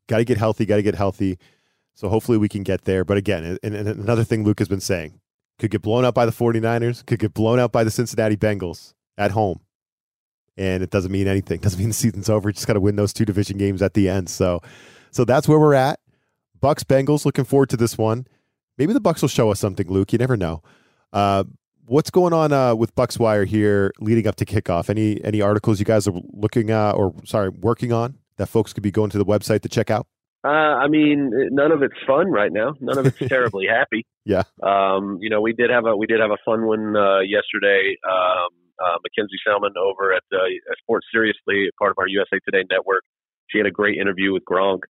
Got 0.09 0.19
to 0.19 0.25
get 0.25 0.38
healthy. 0.38 0.66
Got 0.66 0.77
to 0.77 0.83
get 0.83 0.95
healthy. 0.95 1.38
So 1.95 2.09
hopefully 2.09 2.38
we 2.38 2.49
can 2.49 2.62
get 2.62 2.85
there. 2.85 3.05
But 3.05 3.16
again, 3.16 3.59
and, 3.62 3.75
and 3.75 3.88
another 3.88 4.25
thing 4.25 4.45
Luke 4.45 4.59
has 4.59 4.69
been 4.69 4.81
saying 4.81 5.21
could 5.59 5.71
get 5.71 5.83
blown 5.83 6.05
out 6.05 6.14
by 6.14 6.27
the 6.27 6.33
49ers, 6.33 7.05
could 7.07 7.19
get 7.19 7.33
blown 7.33 7.59
out 7.59 7.73
by 7.73 7.83
the 7.83 7.90
Cincinnati 7.90 8.37
Bengals 8.37 8.92
at 9.16 9.31
home 9.31 9.61
and 10.57 10.83
it 10.83 10.90
doesn't 10.90 11.12
mean 11.12 11.29
anything. 11.29 11.61
Doesn't 11.61 11.79
mean 11.79 11.88
the 11.88 11.95
season's 11.95 12.29
over. 12.29 12.49
You 12.49 12.55
just 12.55 12.66
got 12.66 12.75
to 12.75 12.81
win 12.81 12.97
those 12.97 13.12
two 13.12 13.25
division 13.25 13.59
games 13.59 13.83
at 13.83 13.95
the 13.95 14.09
end. 14.09 14.29
So, 14.29 14.61
so 15.11 15.25
that's 15.25 15.49
where 15.49 15.59
we're 15.59 15.75
at. 15.75 16.01
Bucs 16.61 16.85
Bengals. 16.85 17.25
Looking 17.25 17.45
forward 17.45 17.71
to 17.71 17.77
this 17.77 17.99
one. 17.99 18.27
Maybe 18.79 18.92
the 18.92 19.01
Bucs 19.01 19.23
will 19.23 19.29
show 19.29 19.51
us 19.51 19.61
something, 19.61 19.88
Luke. 19.88 20.12
You 20.12 20.19
never 20.19 20.37
know. 20.37 20.62
Uh, 21.12 21.45
what's 21.87 22.11
going 22.11 22.33
on 22.33 22.53
uh, 22.53 22.75
with 22.75 22.95
Bucs 22.95 23.19
Wire 23.19 23.45
here 23.45 23.92
leading 24.01 24.27
up 24.27 24.37
to 24.37 24.45
kickoff? 24.45 24.90
Any 24.90 25.23
any 25.25 25.40
articles 25.40 25.79
you 25.79 25.85
guys 25.85 26.07
are 26.07 26.14
looking 26.33 26.71
at 26.71 26.92
or 26.92 27.14
sorry 27.25 27.49
working 27.49 27.92
on 27.92 28.19
that 28.38 28.46
folks 28.46 28.72
could 28.72 28.83
be 28.83 28.90
going 28.90 29.11
to 29.11 29.18
the 29.18 29.25
website 29.25 29.62
to 29.62 29.68
check 29.68 29.90
out? 29.90 30.07
Uh, 30.44 30.49
I 30.79 30.88
mean, 30.88 31.33
none 31.51 31.72
of 31.72 31.83
it's 31.83 31.94
fun 32.07 32.31
right 32.31 32.53
now. 32.53 32.75
None 32.81 32.99
of 32.99 33.07
it's 33.07 33.18
terribly 33.29 33.66
happy. 33.66 34.07
Yeah. 34.25 34.44
Um, 34.62 35.18
you 35.20 35.31
know, 35.31 35.40
we 35.40 35.53
did 35.53 35.70
have 35.70 35.87
a 35.87 35.96
we 35.96 36.07
did 36.07 36.20
have 36.20 36.31
a 36.31 36.38
fun 36.44 36.66
one 36.66 36.96
uh, 36.96 37.20
yesterday. 37.20 37.96
Um, 38.07 38.49
uh, 38.79 38.99
Mackenzie 39.03 39.40
Salmon 39.44 39.72
over 39.81 40.12
at 40.12 40.22
uh, 40.33 40.44
Sports 40.83 41.07
Seriously, 41.12 41.70
part 41.79 41.90
of 41.90 41.99
our 41.99 42.07
USA 42.07 42.38
Today 42.44 42.64
network. 42.70 43.03
She 43.49 43.59
had 43.59 43.66
a 43.66 43.70
great 43.70 43.99
interview 43.99 44.33
with 44.33 44.42
Gronk 44.44 44.81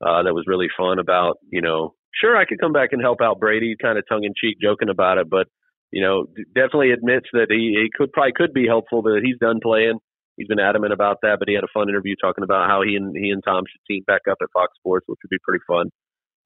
uh, 0.00 0.22
that 0.22 0.34
was 0.34 0.44
really 0.46 0.68
fun 0.76 0.98
about, 0.98 1.36
you 1.50 1.60
know, 1.60 1.94
sure 2.18 2.36
I 2.36 2.46
could 2.46 2.58
come 2.58 2.72
back 2.72 2.90
and 2.92 3.02
help 3.02 3.20
out 3.20 3.40
Brady, 3.40 3.76
kind 3.80 3.98
of 3.98 4.04
tongue 4.08 4.24
in 4.24 4.32
cheek, 4.34 4.56
joking 4.62 4.88
about 4.88 5.18
it, 5.18 5.28
but 5.28 5.46
you 5.90 6.02
know, 6.02 6.26
definitely 6.54 6.90
admits 6.90 7.26
that 7.32 7.46
he, 7.50 7.76
he 7.80 7.88
could 7.96 8.12
probably 8.12 8.32
could 8.34 8.52
be 8.52 8.66
helpful, 8.66 9.02
that 9.02 9.20
he's 9.22 9.38
done 9.38 9.60
playing. 9.62 10.00
He's 10.36 10.48
been 10.48 10.60
adamant 10.60 10.92
about 10.92 11.18
that, 11.22 11.38
but 11.38 11.48
he 11.48 11.54
had 11.54 11.64
a 11.64 11.72
fun 11.72 11.88
interview 11.88 12.14
talking 12.20 12.44
about 12.44 12.68
how 12.68 12.82
he 12.82 12.96
and 12.96 13.14
he 13.16 13.30
and 13.30 13.42
Tom 13.44 13.64
should 13.70 13.80
team 13.86 14.02
back 14.06 14.22
up 14.30 14.38
at 14.42 14.48
Fox 14.52 14.72
Sports, 14.78 15.04
which 15.08 15.18
would 15.22 15.30
be 15.30 15.42
pretty 15.46 15.62
fun. 15.66 15.90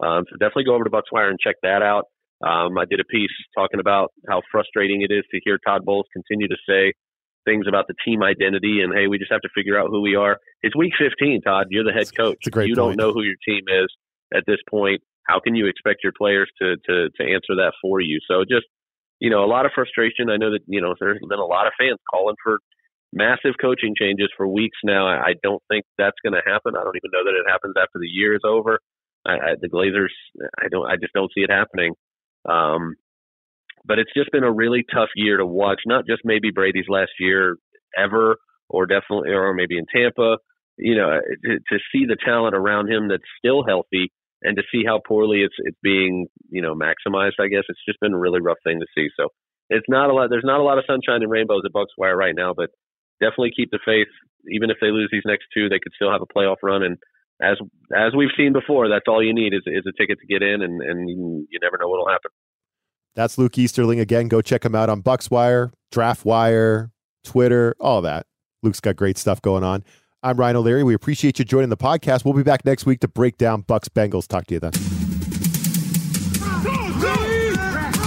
Um, 0.00 0.24
so 0.28 0.36
definitely 0.38 0.64
go 0.64 0.74
over 0.74 0.84
to 0.84 0.90
Bucs 0.90 1.10
Wire 1.10 1.30
and 1.30 1.38
check 1.40 1.56
that 1.62 1.82
out. 1.82 2.04
Um, 2.44 2.78
I 2.78 2.84
did 2.84 3.00
a 3.00 3.04
piece 3.04 3.34
talking 3.56 3.80
about 3.80 4.12
how 4.28 4.42
frustrating 4.52 5.02
it 5.02 5.12
is 5.12 5.24
to 5.32 5.40
hear 5.42 5.58
Todd 5.58 5.84
Bowles 5.84 6.06
continue 6.12 6.46
to 6.46 6.56
say 6.68 6.92
things 7.44 7.66
about 7.66 7.86
the 7.88 7.94
team 8.04 8.22
identity 8.22 8.80
and 8.82 8.94
hey, 8.94 9.08
we 9.08 9.18
just 9.18 9.32
have 9.32 9.40
to 9.40 9.48
figure 9.54 9.78
out 9.78 9.88
who 9.90 10.02
we 10.02 10.14
are. 10.14 10.36
It's 10.62 10.76
week 10.76 10.92
15, 10.98 11.40
Todd. 11.42 11.66
You're 11.70 11.84
the 11.84 11.92
head 11.92 12.14
coach. 12.14 12.38
you 12.44 12.52
point. 12.52 12.74
don't 12.76 12.96
know 12.96 13.12
who 13.12 13.22
your 13.22 13.40
team 13.46 13.64
is 13.66 13.88
at 14.34 14.44
this 14.46 14.58
point. 14.70 15.00
How 15.26 15.40
can 15.40 15.54
you 15.54 15.66
expect 15.66 16.00
your 16.04 16.12
players 16.16 16.50
to 16.60 16.76
to 16.76 17.10
to 17.10 17.22
answer 17.22 17.56
that 17.56 17.72
for 17.82 18.00
you? 18.00 18.20
So 18.28 18.44
just 18.44 18.66
you 19.20 19.30
know, 19.30 19.44
a 19.44 19.50
lot 19.50 19.66
of 19.66 19.72
frustration. 19.74 20.30
I 20.30 20.36
know 20.36 20.52
that 20.52 20.60
you 20.66 20.80
know 20.80 20.94
there's 21.00 21.18
been 21.18 21.38
a 21.38 21.44
lot 21.44 21.66
of 21.66 21.72
fans 21.78 21.98
calling 22.10 22.36
for 22.42 22.60
massive 23.12 23.54
coaching 23.60 23.94
changes 23.98 24.28
for 24.36 24.46
weeks 24.46 24.78
now. 24.84 25.06
I, 25.06 25.30
I 25.30 25.32
don't 25.42 25.62
think 25.70 25.84
that's 25.96 26.16
going 26.22 26.34
to 26.34 26.42
happen. 26.44 26.74
I 26.76 26.84
don't 26.84 26.96
even 26.96 27.10
know 27.12 27.24
that 27.24 27.38
it 27.38 27.50
happens 27.50 27.74
after 27.76 27.98
the 27.98 28.08
year 28.08 28.34
is 28.34 28.42
over. 28.44 28.80
I, 29.26 29.32
I, 29.32 29.54
the 29.60 29.68
Glazers, 29.68 30.14
I 30.58 30.68
don't, 30.70 30.86
I 30.86 30.96
just 30.96 31.12
don't 31.12 31.30
see 31.34 31.42
it 31.42 31.50
happening. 31.50 31.94
Um, 32.48 32.94
but 33.84 33.98
it's 33.98 34.12
just 34.14 34.30
been 34.30 34.44
a 34.44 34.52
really 34.52 34.84
tough 34.92 35.08
year 35.16 35.38
to 35.38 35.46
watch. 35.46 35.80
Not 35.86 36.06
just 36.06 36.22
maybe 36.24 36.50
Brady's 36.50 36.88
last 36.88 37.12
year 37.18 37.56
ever, 37.96 38.36
or 38.68 38.86
definitely, 38.86 39.30
or 39.30 39.54
maybe 39.54 39.78
in 39.78 39.86
Tampa. 39.92 40.38
You 40.76 40.96
know, 40.96 41.20
to, 41.44 41.54
to 41.58 41.78
see 41.90 42.04
the 42.06 42.16
talent 42.24 42.54
around 42.54 42.90
him 42.90 43.08
that's 43.08 43.24
still 43.38 43.64
healthy 43.66 44.12
and 44.42 44.56
to 44.56 44.62
see 44.70 44.82
how 44.86 45.00
poorly 45.06 45.42
it's 45.42 45.54
it's 45.58 45.78
being 45.82 46.26
you 46.50 46.62
know 46.62 46.74
maximized. 46.74 47.40
I 47.40 47.48
guess 47.48 47.64
it's 47.68 47.84
just 47.86 48.00
been 48.00 48.14
a 48.14 48.18
really 48.18 48.40
rough 48.40 48.58
thing 48.64 48.78
to 48.80 48.86
see. 48.94 49.08
So 49.18 49.28
it's 49.70 49.86
not 49.88 50.10
a 50.10 50.14
lot. 50.14 50.30
There's 50.30 50.44
not 50.44 50.60
a 50.60 50.62
lot 50.62 50.78
of 50.78 50.84
sunshine 50.86 51.22
and 51.22 51.30
rainbows 51.30 51.62
at 51.64 51.72
Bucs 51.72 51.96
Wire 51.96 52.16
right 52.16 52.34
now, 52.34 52.54
but 52.56 52.70
definitely 53.20 53.52
keep 53.54 53.70
the 53.70 53.78
faith. 53.84 54.08
Even 54.50 54.70
if 54.70 54.78
they 54.80 54.90
lose 54.90 55.08
these 55.12 55.26
next 55.26 55.46
two, 55.52 55.68
they 55.68 55.78
could 55.78 55.92
still 55.94 56.10
have 56.10 56.22
a 56.22 56.26
playoff 56.26 56.56
run. 56.62 56.82
And 56.82 56.96
as 57.42 57.56
as 57.94 58.12
we've 58.16 58.34
seen 58.36 58.52
before, 58.52 58.88
that's 58.88 59.06
all 59.06 59.22
you 59.22 59.34
need 59.34 59.54
is 59.54 59.62
is 59.66 59.84
a 59.86 59.92
ticket 60.00 60.18
to 60.20 60.26
get 60.26 60.42
in, 60.42 60.62
and 60.62 60.82
and 60.82 61.08
you 61.08 61.58
never 61.62 61.78
know 61.78 61.88
what'll 61.88 62.08
happen. 62.08 62.30
That's 63.14 63.38
Luke 63.38 63.58
Easterling 63.58 64.00
again. 64.00 64.28
Go 64.28 64.40
check 64.40 64.64
him 64.64 64.74
out 64.74 64.88
on 64.88 65.02
Bucs 65.02 65.30
Wire, 65.30 65.72
Draft 65.90 66.24
Wire, 66.24 66.92
Twitter, 67.24 67.74
all 67.80 68.02
that. 68.02 68.26
Luke's 68.62 68.80
got 68.80 68.96
great 68.96 69.18
stuff 69.18 69.42
going 69.42 69.64
on. 69.64 69.84
I'm 70.22 70.36
Ryan 70.36 70.56
O'Leary. 70.56 70.82
We 70.82 70.94
appreciate 70.94 71.38
you 71.38 71.44
joining 71.44 71.68
the 71.68 71.76
podcast. 71.76 72.24
We'll 72.24 72.34
be 72.34 72.42
back 72.42 72.64
next 72.64 72.86
week 72.86 73.00
to 73.00 73.08
break 73.08 73.38
down 73.38 73.62
Bucs 73.62 73.88
Bengals. 73.88 74.26
Talk 74.26 74.46
to 74.46 74.54
you 74.54 74.60
then. 74.60 75.07